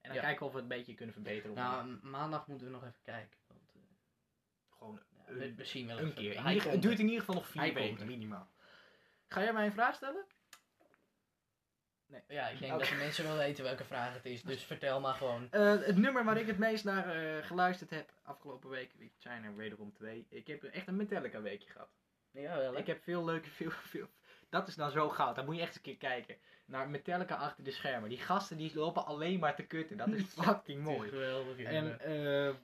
En 0.00 0.08
dan 0.08 0.14
Ja. 0.14 0.20
kijken 0.20 0.46
of 0.46 0.52
we 0.52 0.58
het 0.60 0.70
een 0.70 0.76
beetje 0.76 0.94
kunnen 0.94 1.14
verbeteren. 1.14 1.54
Nou, 1.56 1.98
maandag 2.02 2.46
moeten 2.46 2.66
we 2.66 2.72
nog 2.72 2.82
even 2.84 3.02
kijken. 3.02 3.38
Want, 3.46 3.72
eh, 3.74 3.80
Gewoon 4.78 5.00
zien 5.66 5.86
wel 5.86 5.98
een 5.98 6.14
keer. 6.14 6.42
Hij 6.42 6.54
het 6.54 6.82
duurt 6.82 6.98
in 6.98 7.04
ieder 7.04 7.18
geval 7.20 7.34
nog 7.34 7.46
vier 7.48 7.74
weken 7.74 8.06
minimaal. 8.06 8.48
Ga 9.28 9.42
jij 9.42 9.52
mij 9.52 9.66
een 9.66 9.72
vraag 9.72 9.94
stellen? 9.94 10.24
Nee. 12.10 12.20
Ja, 12.28 12.48
ik 12.48 12.58
denk 12.58 12.78
dat 12.78 12.88
de 12.88 12.94
mensen 12.94 13.24
wel 13.24 13.36
weten 13.36 13.64
welke 13.64 13.84
vraag 13.84 14.14
het 14.14 14.24
is. 14.24 14.42
Dus 14.42 14.64
vertel 14.64 15.00
maar 15.00 15.14
gewoon. 15.14 15.48
Eh, 15.50 15.70
het 15.70 15.96
nummer 15.96 16.24
waar 16.24 16.36
ik 16.36 16.46
het 16.46 16.58
meest 16.58 16.84
naar 16.84 17.08
eh, 17.08 17.46
geluisterd 17.46 17.90
heb 17.90 18.12
afgelopen 18.22 18.70
week, 18.70 18.92
het 18.98 19.10
zijn 19.18 19.44
er 19.44 19.56
wederom 19.56 19.92
twee. 19.92 20.26
Ik 20.30 20.46
heb 20.46 20.64
echt 20.64 20.86
een 20.86 20.96
Metallica 20.96 21.40
weekje 21.40 21.70
gehad. 21.70 21.88
Ja, 22.30 22.56
wel. 22.56 22.76
Ik 22.76 22.86
heb 22.86 23.02
veel 23.02 23.24
leuke, 23.24 23.50
veel, 23.50 23.70
veel. 23.70 24.06
Dat 24.48 24.68
is 24.68 24.76
nou 24.76 24.90
zo 24.90 25.08
goud. 25.08 25.36
Dan 25.36 25.44
moet 25.44 25.54
je 25.54 25.60
echt 25.60 25.68
eens 25.68 25.76
een 25.76 25.82
keer 25.82 26.10
kijken. 26.10 26.36
Naar 26.64 26.90
Metallica 26.90 27.34
achter 27.34 27.64
de 27.64 27.70
schermen. 27.70 28.08
Die 28.08 28.18
gasten 28.18 28.56
die 28.56 28.74
lopen 28.74 29.06
alleen 29.06 29.38
maar 29.38 29.54
te 29.54 29.66
kutten. 29.66 29.96
Dat 29.96 30.08
is 30.08 30.24
fucking 30.42 30.82
mooi. 30.82 31.08
Geweldig. 31.08 31.58
En 31.58 32.00
eh, 32.00 32.54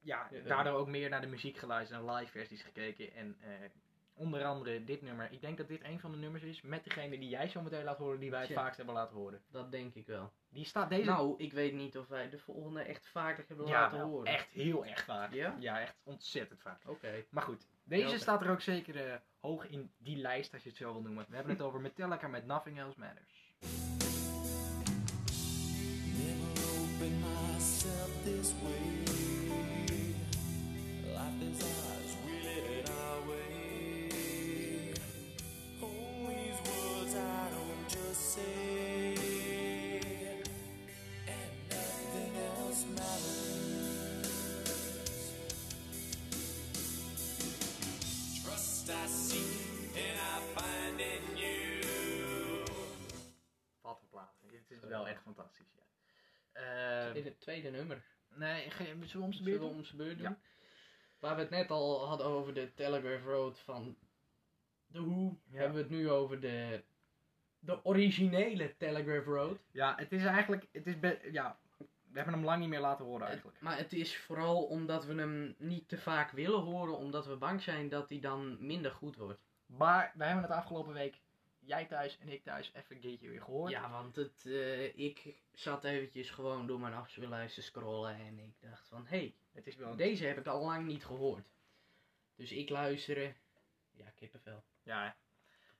ja, 0.00 0.28
Ja, 0.30 0.40
daardoor 0.46 0.72
ook 0.72 0.88
meer 0.88 1.08
naar 1.08 1.20
de 1.20 1.26
muziek 1.26 1.56
geluisterd 1.56 2.00
en 2.00 2.14
live 2.14 2.30
versies 2.30 2.62
gekeken. 2.62 3.14
En 3.14 3.36
onder 4.16 4.44
andere 4.44 4.84
dit 4.84 5.02
nummer. 5.02 5.32
Ik 5.32 5.40
denk 5.40 5.56
dat 5.56 5.68
dit 5.68 5.84
een 5.84 6.00
van 6.00 6.10
de 6.12 6.16
nummers 6.18 6.42
is 6.42 6.62
met 6.62 6.84
degene 6.84 7.18
die 7.18 7.28
jij 7.28 7.48
zo 7.48 7.60
meteen 7.62 7.84
laat 7.84 7.98
horen, 7.98 8.20
die 8.20 8.30
wij 8.30 8.40
het 8.40 8.48
Ja. 8.48 8.54
vaakst 8.54 8.76
hebben 8.76 8.94
laten 8.94 9.16
horen. 9.16 9.42
dat 9.50 9.70
denk 9.72 9.94
ik 9.94 10.06
wel. 10.06 10.32
Die 10.48 10.64
staat 10.64 10.88
deze. 10.88 11.10
Nou, 11.10 11.34
ik 11.38 11.52
weet 11.52 11.72
niet 11.74 11.98
of 11.98 12.08
wij 12.08 12.28
de 12.30 12.38
volgende 12.38 12.80
echt 12.82 13.08
vaker 13.08 13.44
hebben 13.48 13.66
ja, 13.66 13.80
laten 13.80 13.98
wel, 13.98 14.08
horen. 14.08 14.26
echt 14.32 14.48
heel 14.50 14.86
erg 14.86 15.04
vaak. 15.04 15.32
Ja? 15.32 15.56
Ja, 15.58 15.80
echt 15.80 15.96
ontzettend 16.02 16.60
vaak. 16.60 16.80
Oké. 16.88 17.24
Maar 17.30 17.42
goed, 17.42 17.66
deze 17.84 18.08
Ja, 18.08 18.18
staat 18.18 18.40
er 18.40 18.50
ook 18.50 18.60
zeker 18.60 19.06
eh, 19.10 19.14
hoog 19.40 19.66
in 19.68 19.92
die 19.98 20.16
lijst, 20.16 20.52
als 20.52 20.62
je 20.62 20.68
het 20.68 20.78
zo 20.78 20.92
wil 20.92 21.02
noemen. 21.02 21.26
We 21.28 21.34
hebben 21.34 21.52
het 21.54 21.62
over 21.62 21.80
Metallica 21.80 22.28
met 22.28 22.46
Nothing 22.46 22.78
Else 22.78 22.98
Matters. 22.98 23.52
Never 26.18 27.10
myself 27.10 28.10
this 28.24 28.52
way. 28.62 29.02
Life 31.14 31.44
is 31.50 31.93
tweede 57.68 57.78
nummer. 57.86 58.04
nee, 58.34 58.70
ge- 58.70 58.84
zullen 58.84 59.00
we 59.00 59.18
om 59.18 59.32
zijn 59.32 59.32
Zullen 59.32 59.44
beurt 59.44 59.60
we 59.60 59.66
doen? 59.68 59.76
om 59.76 59.84
zijn 59.84 59.96
beurt 59.96 60.18
doen? 60.18 60.28
Ja. 60.28 60.38
Waar 61.18 61.34
we 61.34 61.40
het 61.40 61.50
net 61.50 61.70
al 61.70 62.06
hadden 62.06 62.26
over 62.26 62.54
de 62.54 62.74
Telegraph 62.74 63.24
Road 63.24 63.58
van 63.60 63.96
The 64.92 65.04
Who, 65.04 65.38
Ja. 65.50 65.58
hebben 65.58 65.76
we 65.76 65.82
het 65.82 65.90
nu 65.90 66.10
over 66.10 66.40
de, 66.40 66.82
de 67.58 67.84
originele 67.84 68.76
Telegraph 68.76 69.26
Road. 69.26 69.58
Ja, 69.70 69.94
het 69.96 70.12
is 70.12 70.24
eigenlijk, 70.24 70.66
het 70.72 70.86
is 70.86 70.94
ja, 71.32 71.58
we 71.78 72.20
hebben 72.20 72.34
hem 72.34 72.44
lang 72.44 72.60
niet 72.60 72.68
meer 72.68 72.80
laten 72.80 73.04
horen 73.04 73.26
eigenlijk. 73.26 73.60
Maar 73.60 73.76
het 73.78 73.92
is 73.92 74.16
vooral 74.16 74.62
omdat 74.64 75.04
we 75.04 75.14
hem 75.14 75.54
niet 75.58 75.88
te 75.88 75.98
vaak 75.98 76.30
willen 76.30 76.60
horen, 76.60 76.96
omdat 76.96 77.26
we 77.26 77.36
bang 77.36 77.62
zijn 77.62 77.88
dat 77.88 78.08
hij 78.08 78.20
dan 78.20 78.66
minder 78.66 78.90
goed 78.90 79.16
wordt. 79.16 79.40
Maar 79.66 80.12
we 80.16 80.24
hebben 80.24 80.42
het 80.42 80.52
afgelopen 80.52 80.92
week, 80.92 81.20
jij 81.66 81.84
thuis 81.86 82.18
en 82.18 82.28
ik 82.28 82.42
thuis, 82.42 82.72
even 82.74 82.94
een 82.94 83.00
keertje 83.00 83.28
weer 83.28 83.42
gehoord. 83.42 83.70
Ja, 83.70 83.90
want 83.90 84.16
het, 84.16 84.46
eh, 84.46 84.98
ik 84.98 85.34
zat 85.52 85.84
eventjes 85.84 86.30
gewoon 86.30 86.66
door 86.66 86.80
mijn 86.80 86.94
afspeellijst 86.94 87.54
te 87.54 87.62
scrollen 87.62 88.14
en 88.14 88.38
ik 88.38 88.54
dacht 88.60 88.88
van, 88.88 89.06
hé, 89.06 89.16
hey, 89.16 89.34
Het 89.52 89.66
is 89.66 89.76
wel 89.76 89.96
deze 89.96 90.26
heb 90.26 90.38
ik 90.38 90.46
al 90.46 90.64
lang 90.64 90.86
niet 90.86 91.04
gehoord. 91.04 91.46
Dus 92.36 92.52
ik 92.52 92.68
luisteren, 92.68 93.36
ja, 93.92 94.10
kippenvel. 94.14 94.62
Ja, 94.82 95.04
het 95.04 95.14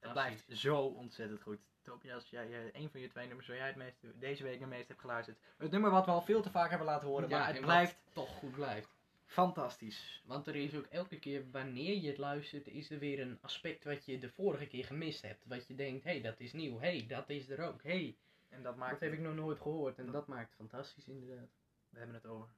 Fantastisch. 0.00 0.42
blijft 0.44 0.60
zo 0.60 0.76
ontzettend 0.76 1.42
goed. 1.42 1.58
Tobias, 1.82 2.30
jij, 2.30 2.46
eh, 2.46 2.80
een 2.80 2.90
van 2.90 3.00
je 3.00 3.08
twee 3.08 3.26
nummers 3.26 3.48
waar 3.48 3.56
jij 3.56 3.66
het 3.66 3.76
meest, 3.76 3.96
deze 4.14 4.42
week 4.42 4.60
het 4.60 4.68
meest 4.68 4.88
hebt 4.88 5.00
geluisterd. 5.00 5.38
Het 5.56 5.70
nummer 5.70 5.90
wat 5.90 6.04
we 6.04 6.10
al 6.10 6.22
veel 6.22 6.42
te 6.42 6.50
vaak 6.50 6.68
hebben 6.68 6.86
laten 6.86 7.08
horen, 7.08 7.28
Ja, 7.28 7.38
maar 7.38 7.52
het 7.52 7.60
blijft 7.60 7.96
toch 8.12 8.28
goed 8.28 8.52
blijft. 8.52 8.93
Fantastisch. 9.34 10.22
Want 10.24 10.46
er 10.46 10.56
is 10.56 10.74
ook 10.74 10.86
elke 10.86 11.18
keer 11.18 11.44
wanneer 11.50 11.96
je 11.96 12.08
het 12.08 12.18
luistert, 12.18 12.68
is 12.68 12.90
er 12.90 12.98
weer 12.98 13.20
een 13.20 13.38
aspect 13.40 13.84
wat 13.84 14.04
je 14.04 14.18
de 14.18 14.28
vorige 14.28 14.66
keer 14.66 14.84
gemist 14.84 15.22
hebt. 15.22 15.44
Wat 15.46 15.66
je 15.66 15.74
denkt, 15.74 16.04
hé, 16.04 16.10
hey, 16.10 16.20
dat 16.20 16.40
is 16.40 16.52
nieuw. 16.52 16.78
Hé, 16.78 16.96
hey, 16.96 17.06
dat 17.06 17.30
is 17.30 17.48
er 17.48 17.60
ook. 17.68 17.82
Hé, 17.82 17.90
hey, 17.90 18.16
En 18.48 18.62
dat 18.62 18.76
maakt 18.76 18.90
dat 18.90 19.00
heb 19.00 19.12
ik 19.12 19.20
nog 19.20 19.34
nooit 19.34 19.60
gehoord. 19.60 19.98
En 19.98 20.10
dat 20.10 20.26
maakt 20.26 20.48
het 20.48 20.56
fantastisch 20.56 21.08
inderdaad. 21.08 21.48
We 21.88 21.98
hebben 21.98 22.14
het 22.16 22.26
over. 22.26 22.48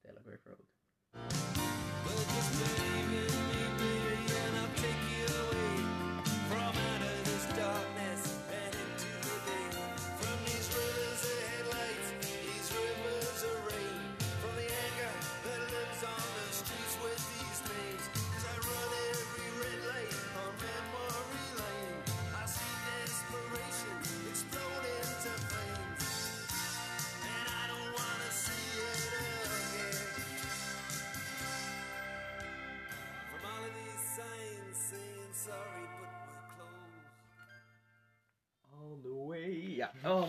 Telegraph 0.00 0.44
Road. 0.44 0.74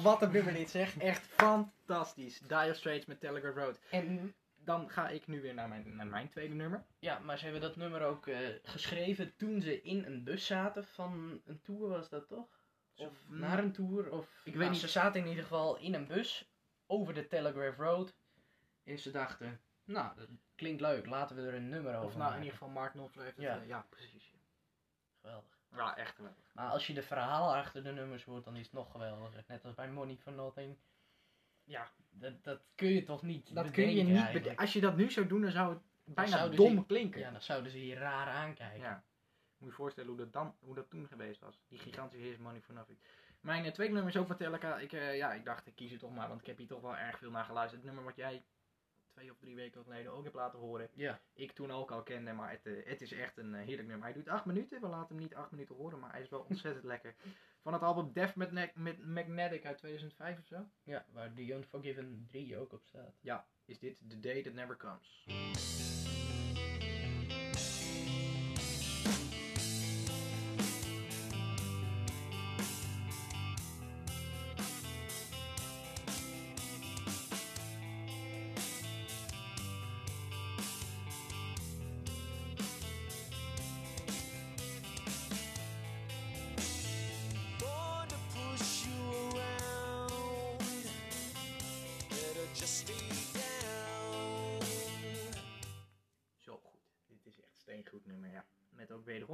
Wat 0.06 0.22
een 0.22 0.32
nummer 0.32 0.54
dit 0.54 0.70
zeg. 0.70 0.98
Echt 0.98 1.26
fantastisch. 1.28 2.40
Dire 2.40 2.74
Straits 2.74 3.06
met 3.06 3.20
Telegraph 3.20 3.56
Road. 3.56 3.80
En 3.92 4.36
Dan 4.56 4.90
ga 4.90 5.10
ik 5.10 5.28
nu 5.28 5.42
weer 5.42 5.54
naar 5.54 5.68
mijn, 5.70 5.96
naar 5.96 6.08
mijn 6.08 6.30
tweede 6.30 6.54
nummer. 6.54 6.86
ja, 7.00 7.20
maar 7.20 7.38
ze 7.38 7.44
hebben 7.44 7.62
dat 7.62 7.76
nummer 7.76 8.02
ook 8.02 8.28
eh, 8.28 8.38
geschreven 8.64 9.36
toen 9.36 9.62
ze 9.62 9.82
in 9.82 10.06
een 10.06 10.24
bus 10.24 10.46
zaten 10.46 10.86
van 10.86 11.42
een 11.46 11.62
tour, 11.62 11.88
was 11.90 12.10
dat 12.10 12.28
toch? 12.28 12.48
Of 12.96 13.14
naar 13.28 13.60
een 13.60 13.72
tour? 13.72 14.12
Of, 14.12 14.30
Ik 14.44 14.46
Nou, 14.46 14.58
weet 14.58 14.70
niet. 14.70 14.80
Ze 14.80 14.88
zaten 14.88 15.22
in 15.22 15.28
ieder 15.28 15.44
geval 15.44 15.78
in 15.78 15.94
een 15.94 16.08
bus 16.08 16.50
over 16.88 17.14
de 17.14 17.28
Telegraph 17.28 17.78
Road. 17.78 18.16
En 18.84 19.00
ze 19.00 19.12
dachten, 19.12 19.62
nou, 19.84 20.16
dat 20.16 20.28
klinkt 20.56 20.82
leuk, 20.82 21.06
laten 21.06 21.36
we 21.36 21.42
er 21.42 21.54
een 21.54 21.70
nummer 21.70 21.96
over 21.96 22.06
Of 22.08 22.16
nou, 22.16 22.32
in 22.32 22.38
ieder 22.38 22.52
geval 22.52 22.70
Mark 22.70 22.92
Knopfler 22.92 23.24
heeft 23.26 23.38
het. 23.38 23.46
Ja. 23.46 23.60
eh, 23.62 23.68
ja, 23.68 23.86
precies. 23.90 24.34
Geweldig. 25.22 25.55
Ja, 25.76 25.98
echt 25.98 26.16
geweldig. 26.16 26.44
Maar 26.54 26.70
als 26.70 26.88
je 26.88 26.94
de 26.94 27.04
verhalen 27.04 27.56
achter 27.56 27.84
de 27.84 27.92
nummers 27.92 28.24
hoort, 28.24 28.44
dan 28.44 28.56
is 28.56 28.64
het 28.66 28.74
nog 28.74 28.92
geweldiger. 28.92 29.44
Net 29.48 29.66
als 29.66 29.74
bij 29.76 29.90
Money 29.92 30.16
for 30.18 30.34
Nothing. 30.34 30.78
Ja, 31.64 31.92
dat, 32.10 32.44
dat 32.44 32.62
kun 32.76 32.88
je 32.90 33.04
toch 33.04 33.22
niet 33.22 33.56
Dat 33.56 33.72
kun 33.72 33.90
je 33.90 34.04
bedenken 34.04 34.34
niet 34.34 34.44
bede- 34.44 34.58
Als 34.58 34.74
je 34.74 34.82
dat 34.82 34.96
nu 34.96 35.12
zou 35.12 35.28
doen, 35.28 35.42
dan 35.42 35.52
zou 35.52 35.74
het 35.74 35.82
bijna 36.16 36.32
zouden 36.38 36.58
dom 36.58 36.76
ze- 36.78 36.86
klinken. 36.86 37.20
Ja, 37.20 37.32
dan 37.32 37.42
zouden 37.42 37.72
ze 37.72 37.86
je 37.88 37.96
raar 37.96 38.28
aankijken. 38.28 38.80
Ja. 38.80 38.94
Moet 38.94 39.04
je 39.60 39.66
je 39.66 39.72
voorstellen 39.72 40.10
hoe 40.10 40.18
dat, 40.20 40.34
dan, 40.34 40.56
hoe 40.60 40.76
dat 40.76 40.90
toen 40.90 41.08
geweest 41.08 41.40
was. 41.42 41.60
Die 41.68 41.80
gigantische 41.80 42.26
hit 42.28 42.40
Money 42.40 42.62
for 42.62 42.74
Nothing. 42.74 42.98
Mijn 43.40 43.66
eh, 43.66 43.72
tweede 43.72 43.94
nummer 43.94 44.12
is 44.14 44.20
ook 44.20 44.28
van. 44.28 44.80
Ik, 44.80 44.94
eh, 44.94 45.18
ja, 45.18 45.34
ik 45.34 45.46
dacht, 45.46 45.68
ik 45.68 45.76
kies 45.76 45.92
het 45.92 46.00
toch 46.00 46.12
maar, 46.12 46.28
want 46.28 46.42
ik 46.42 46.48
heb 46.48 46.58
hier 46.58 46.68
toch 46.68 46.82
wel 46.82 46.98
erg 46.98 47.18
veel 47.18 47.32
naar 47.32 47.46
geluisterd. 47.46 47.82
Het 47.82 47.92
nummer 47.92 48.04
wat 48.10 48.16
jij 48.16 48.44
twee 49.16 49.32
of 49.32 49.38
drie 49.38 49.56
weken 49.56 49.84
geleden 49.84 50.12
ook 50.12 50.24
hebt 50.24 50.36
laten 50.36 50.60
horen. 50.60 50.90
Ja. 50.94 51.20
Ik 51.34 51.52
toen 51.52 51.72
ook 51.72 51.92
al 51.92 52.04
kende, 52.04 52.34
maar 52.34 52.52
het, 52.52 52.66
eh, 52.66 52.86
het 52.86 53.02
is 53.02 53.12
echt 53.12 53.38
een 53.38 53.56
eh, 53.56 53.66
heerlijk 53.66 53.88
nummer. 53.88 54.06
Hij 54.06 54.14
duurt 54.14 54.28
acht 54.28 54.46
minuten. 54.46 54.82
We 54.82 54.88
laten 54.88 55.16
hem 55.16 55.24
niet 55.24 55.36
acht 55.36 55.52
minuten 55.52 55.76
horen, 55.76 56.00
maar 56.00 56.12
hij 56.12 56.22
is 56.22 56.30
wel 56.30 56.46
ontzettend 56.50 56.86
lekker. 56.86 57.16
Van 57.62 57.74
het 57.74 57.82
album 57.82 58.14
Death 58.14 58.36
met 58.36 59.06
Magnetic 59.06 59.66
uit 59.66 59.78
2005 59.78 60.40
of 60.40 60.46
zo. 60.46 60.68
Ja, 60.84 61.06
waar 61.12 61.34
The 61.34 61.54
Unforgiven 61.54 62.26
3 62.28 62.58
ook 62.58 62.74
op 62.74 62.84
staat. 62.86 63.16
Is 63.66 63.80
dit 63.80 64.02
The 64.10 64.20
Day 64.20 64.44
That 64.44 64.54
Never 64.54 64.78
Comes. 64.78 65.95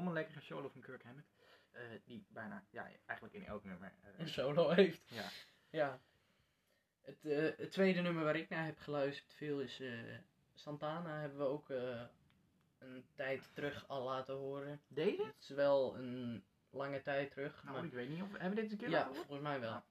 Wederom 0.01 0.17
een 0.17 0.23
lekkere 0.23 0.45
solo 0.45 0.69
van 0.69 0.81
Kirk 0.81 1.03
Hammett. 1.03 1.27
eh, 1.71 1.81
die 2.05 2.25
bijna, 2.29 2.63
ja, 2.69 2.89
eigenlijk 3.05 3.33
in 3.39 3.45
elk 3.45 3.63
nummer. 3.63 3.93
eh, 4.01 4.09
Een 4.19 4.27
solo 4.29 4.69
heeft. 4.69 5.01
ja. 5.09 5.29
Ja. 5.69 5.99
Het, 7.01 7.25
eh, 7.25 7.57
het 7.57 7.71
tweede 7.71 8.01
nummer 8.01 8.23
waar 8.23 8.35
ik 8.35 8.49
naar 8.49 8.65
heb 8.65 8.77
geluisterd 8.79 9.33
veel 9.33 9.59
is 9.59 9.81
Santana. 10.53 11.19
Hebben 11.19 11.37
we 11.37 11.43
ook 11.45 11.69
een 11.69 13.05
tijd 13.15 13.49
terug 13.53 13.87
al 13.87 14.03
laten 14.03 14.35
horen. 14.35 14.81
Deze? 14.87 15.23
Het 15.25 15.35
is 15.39 15.49
wel 15.49 15.97
een 15.97 16.43
lange 16.69 17.01
tijd 17.01 17.31
terug. 17.31 17.63
Nou, 17.63 17.75
maar 17.75 17.85
ik 17.85 17.91
weet 17.93 18.09
niet 18.09 18.21
of... 18.21 18.31
Hebben 18.31 18.49
we 18.55 18.61
dit 18.61 18.71
een 18.71 18.77
keer 18.77 18.89
ja, 18.89 19.03
horen? 19.05 19.15
volgens 19.15 19.41
mij 19.41 19.59
wel. 19.59 19.83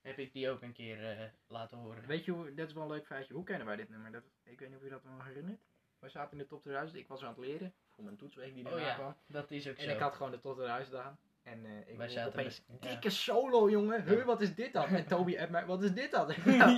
Heb 0.00 0.18
ik 0.18 0.32
die 0.32 0.50
ook 0.50 0.62
een 0.62 0.72
keer 0.72 1.32
laten 1.46 1.78
horen. 1.78 2.06
Weet 2.06 2.24
je, 2.24 2.30
hoe, 2.32 2.54
dat 2.54 2.68
is 2.68 2.74
wel 2.74 2.82
een 2.82 2.88
leuk 2.90 3.06
feitje. 3.06 3.34
Hoe 3.34 3.44
kennen 3.44 3.66
wij 3.66 3.76
dit 3.76 3.88
nummer? 3.88 4.12
Dat, 4.12 4.24
ik 4.42 4.58
weet 4.58 4.68
niet 4.68 4.78
of 4.78 4.84
je 4.84 4.90
dat 4.90 5.04
nog 5.04 5.24
herinnert. 5.24 5.60
Wij 6.02 6.10
zaten 6.10 6.32
in 6.32 6.38
de 6.38 6.46
top 6.46 6.60
2000. 6.62 6.98
Ik 6.98 7.08
was 7.08 7.22
aan 7.22 7.28
het 7.28 7.38
leren. 7.38 7.72
Voor 7.94 8.04
mijn 8.04 8.16
toetsweek 8.16 8.54
die 8.54 8.64
Oh 8.64 8.70
daarna 8.70 8.86
ja, 8.86 8.94
kwam. 8.94 9.16
dat 9.26 9.50
is 9.50 9.68
ook 9.68 9.76
En 9.76 9.84
zo. 9.84 9.90
ik 9.90 9.98
had 9.98 10.14
gewoon 10.14 10.32
de 10.32 10.40
top 10.40 10.54
2000 10.54 10.96
aan. 10.96 11.18
En 11.42 11.64
eh, 11.66 11.88
ik 12.04 12.10
zaten 12.10 12.32
opeens, 12.32 12.62
met- 12.66 12.82
ja. 12.84 12.88
dikke 12.90 13.10
solo 13.10 13.70
jongen. 13.70 14.04
Huh, 14.04 14.24
wat 14.24 14.40
is 14.40 14.54
dit 14.54 14.72
dan? 14.72 14.86
En 14.86 15.06
Toby 15.06 15.38
appt 15.38 15.50
mij, 15.50 15.66
wat 15.66 15.82
is 15.82 15.92
dit 15.92 16.10
dan? 16.10 16.26
ja. 16.46 16.68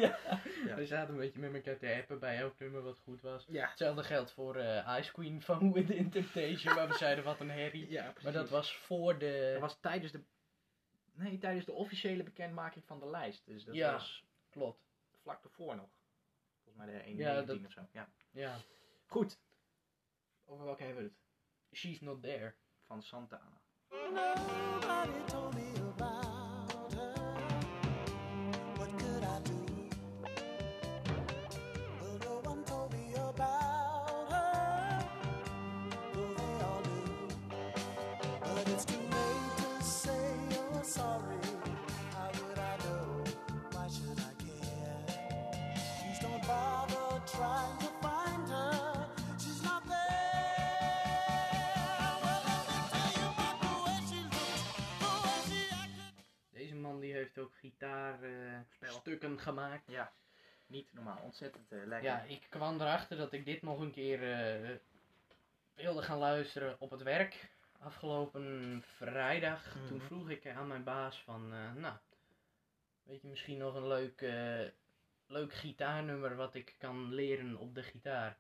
Ja. 0.66 0.74
We 0.74 0.86
zaten 0.86 1.14
een 1.14 1.20
beetje 1.20 1.38
met 1.38 1.54
elkaar 1.54 1.76
te 1.78 1.94
appen 2.00 2.18
bij 2.18 2.38
elk 2.38 2.58
nummer 2.58 2.82
wat 2.82 2.98
goed 2.98 3.20
was. 3.20 3.44
ja. 3.48 3.68
Hetzelfde 3.68 4.02
geldt 4.02 4.32
voor 4.32 4.56
eh, 4.56 4.96
Ice 4.98 5.12
Queen 5.12 5.42
van 5.42 5.72
Within 5.72 6.10
Temptation, 6.10 6.74
waar 6.74 6.88
we 6.88 6.94
zeiden 6.94 7.24
wat 7.24 7.40
een 7.40 7.50
herrie. 7.50 7.90
Ja, 7.90 8.02
precies. 8.02 8.22
Maar 8.22 8.32
dat 8.32 8.50
was 8.50 8.76
voor 8.76 9.18
de... 9.18 9.48
Dat 9.52 9.60
was 9.60 9.78
tijdens 9.80 10.12
de... 10.12 10.20
Nee, 11.14 11.38
tijdens 11.38 11.64
de 11.64 11.72
officiële 11.72 12.22
bekendmaking 12.22 12.84
van 12.86 12.98
de 13.00 13.10
lijst. 13.10 13.46
Dus 13.46 13.64
dat 13.64 13.74
Ja. 13.74 13.92
was 13.92 14.24
Klopt. 14.50 14.80
vlak 15.22 15.44
ervoor 15.44 15.76
nog. 15.76 15.88
Volgens 16.62 16.84
mij 16.84 16.94
de 16.94 17.02
1 17.02 17.16
Ja, 17.16 17.32
19 17.32 17.56
dat- 17.56 17.66
of 17.66 17.72
zo. 17.72 17.80
Ja. 17.92 18.08
Ja. 18.30 18.56
Goed. 19.14 19.38
Over 20.44 20.64
welke 20.64 20.82
hebben 20.82 21.02
we 21.02 21.08
het? 21.08 21.18
She's 21.78 22.00
not 22.00 22.22
there. 22.22 22.56
Van 22.82 23.02
Santana. 23.02 23.62
Heeft 57.34 57.46
ook 57.48 57.56
gitaarstukken 57.58 58.66
stukken 58.88 59.38
gemaakt. 59.40 59.90
Ja. 59.90 60.12
Niet 60.66 60.92
normaal. 60.92 61.18
Ontzettend 61.22 61.72
eh, 61.72 61.78
lekker. 61.84 62.10
Ja, 62.10 62.22
ik 62.22 62.46
kwam 62.48 62.80
erachter 62.80 63.16
dat 63.16 63.32
ik 63.32 63.44
dit 63.44 63.62
nog 63.62 63.80
een 63.80 63.92
keer 63.92 64.32
eh, 64.32 64.76
wilde 65.74 66.02
gaan 66.02 66.18
luisteren 66.18 66.76
op 66.80 66.90
het 66.90 67.02
werk. 67.02 67.52
Afgelopen 67.78 68.82
vrijdag, 68.96 69.76
toen 69.86 69.96
Mhm. 69.96 70.06
vroeg 70.06 70.30
ik 70.30 70.46
aan 70.48 70.66
mijn 70.66 70.84
baas 70.84 71.22
van, 71.22 71.52
eh, 71.52 71.72
nou, 71.72 71.96
weet 73.02 73.22
je 73.22 73.28
misschien 73.28 73.58
nog 73.58 73.74
een 73.74 73.86
leuk, 73.86 74.20
eh, 74.20 74.68
leuk 75.26 75.52
gitaarnummer 75.52 76.36
wat 76.36 76.54
ik 76.54 76.74
kan 76.78 77.14
leren 77.14 77.56
op 77.56 77.74
de 77.74 77.82
gitaar? 77.82 78.36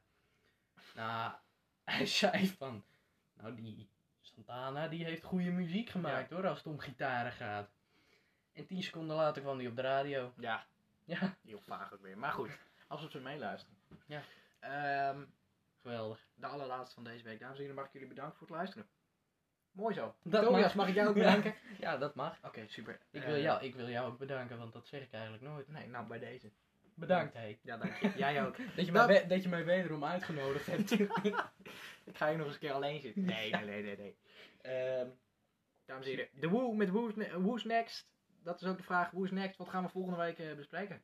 Nou, 0.94 1.32
hij 1.84 2.06
zei 2.06 2.46
van, 2.46 2.84
nou 3.34 3.54
die 3.54 3.88
Santana 4.20 4.88
die 4.88 5.04
heeft 5.04 5.22
goede 5.22 5.50
muziek 5.50 5.88
gemaakt 5.90 6.30
hoor, 6.30 6.46
als 6.46 6.58
het 6.58 6.66
om 6.66 6.78
gitaren 6.78 7.32
gaat. 7.32 7.70
En 8.54 8.66
tien 8.66 8.82
seconden 8.82 9.16
later 9.16 9.42
kwam 9.42 9.58
hij 9.58 9.66
op 9.66 9.76
de 9.76 9.82
radio. 9.82 10.32
Ja, 10.38 10.66
Ja, 11.04 11.36
heel 11.46 11.60
vaag 11.60 11.92
ook 11.92 12.02
weer. 12.02 12.18
Maar 12.18 12.32
goed, 12.32 12.58
als 12.86 13.02
we 13.02 13.10
ze 13.10 13.18
meeluisteren. 13.20 13.76
Ja. 14.06 14.22
Ehm, 14.60 15.24
geweldig. 15.82 16.26
de 16.34 16.46
allerlaatste 16.46 16.94
van 16.94 17.04
deze 17.04 17.24
week. 17.24 17.38
Dames 17.40 17.54
en 17.54 17.60
heren, 17.60 17.76
mag 17.76 17.86
ik 17.86 17.92
jullie 17.92 18.08
bedanken 18.08 18.36
voor 18.38 18.46
het 18.46 18.56
luisteren. 18.56 18.86
Mooi 19.72 19.94
zo. 19.94 20.14
Dat 20.22 20.42
Tobias, 20.44 20.60
mag. 20.62 20.74
mag 20.74 20.88
ik 20.88 20.94
jou 20.94 21.08
ook 21.08 21.14
bedanken? 21.14 21.54
Ja, 21.78 21.96
dat 21.96 22.14
mag. 22.14 22.38
Oké, 22.44 22.66
super. 22.68 22.98
Ik 23.10 23.22
Eh, 23.22 23.28
wil, 23.28 23.40
jou, 23.40 23.64
ik 23.64 23.74
wil 23.74 23.88
jou 23.88 24.12
ook 24.12 24.18
bedanken, 24.18 24.58
want 24.58 24.72
dat 24.72 24.86
zeg 24.86 25.02
ik 25.02 25.12
eigenlijk 25.12 25.42
nooit. 25.42 25.68
Nee, 25.68 25.88
nou 25.88 26.06
bij 26.06 26.18
deze. 26.18 26.50
Bedankt, 26.94 27.34
hé. 27.34 27.58
Ja, 27.62 27.76
dank 27.76 27.96
je. 27.96 28.12
Jij 28.16 28.46
ook. 28.46 28.56
Dat 28.76 28.86
je, 28.86 28.92
mij, 28.92 29.26
dat 29.26 29.42
je 29.42 29.48
mij 29.48 29.64
wederom 29.64 30.04
uitgenodigd 30.04 30.66
hebt. 30.66 30.90
ik 32.10 32.16
ga 32.16 32.28
hier 32.28 32.36
nog 32.36 32.46
eens 32.46 32.54
een 32.54 32.60
keer 32.60 32.72
alleen 32.72 33.00
zitten. 33.00 33.24
Nee, 33.24 33.50
nee, 33.50 33.64
nee, 33.64 33.82
nee. 33.82 33.96
nee. 33.96 34.16
Ehm, 34.60 35.08
dames 35.84 36.06
en 36.06 36.10
heren, 36.10 36.28
de 36.32 36.48
Who 36.48 36.72
met 36.72 36.88
Who's, 36.90 37.12
Who's 37.16 37.64
Next. 37.64 38.12
Dat 38.44 38.62
is 38.62 38.68
ook 38.68 38.76
de 38.76 38.82
vraag, 38.82 39.10
Who's 39.10 39.30
Next? 39.30 39.56
Wat 39.58 39.68
gaan 39.68 39.84
we 39.84 39.88
volgende 39.88 40.18
week 40.18 40.38
eh, 40.38 40.54
bespreken? 40.54 41.02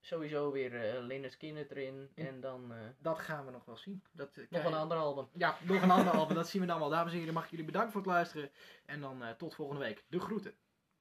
Sowieso 0.00 0.52
weer 0.52 0.94
uh, 0.96 1.06
Lynyrd 1.06 1.32
Skynyrd 1.32 1.70
erin. 1.70 2.10
En 2.14 2.40
dan 2.40 2.72
eh, 2.72 2.78
Dat 2.98 3.18
gaan 3.18 3.44
we 3.44 3.50
nog 3.50 3.64
wel 3.64 3.76
zien. 3.76 4.02
Dat, 4.12 4.36
eh, 4.36 4.44
nog 4.50 4.64
een 4.64 4.74
ander 4.74 4.96
album. 4.96 5.28
Ja, 5.32 5.56
nog 5.62 5.82
een 5.82 5.90
ander 5.90 6.12
album. 6.18 6.34
Dat 6.36 6.48
zien 6.48 6.60
we 6.60 6.66
dan 6.66 6.78
wel. 6.78 6.88
Dames 6.88 7.12
en 7.12 7.18
heren, 7.18 7.34
mag 7.34 7.44
ik 7.44 7.50
jullie 7.50 7.64
bedanken 7.64 7.92
voor 7.92 8.00
het 8.00 8.10
luisteren. 8.10 8.50
En 8.86 9.00
dan 9.00 9.22
eh, 9.22 9.30
tot 9.30 9.54
volgende 9.54 9.82
week. 9.82 10.04
De 10.08 10.20
groeten. 10.20 10.54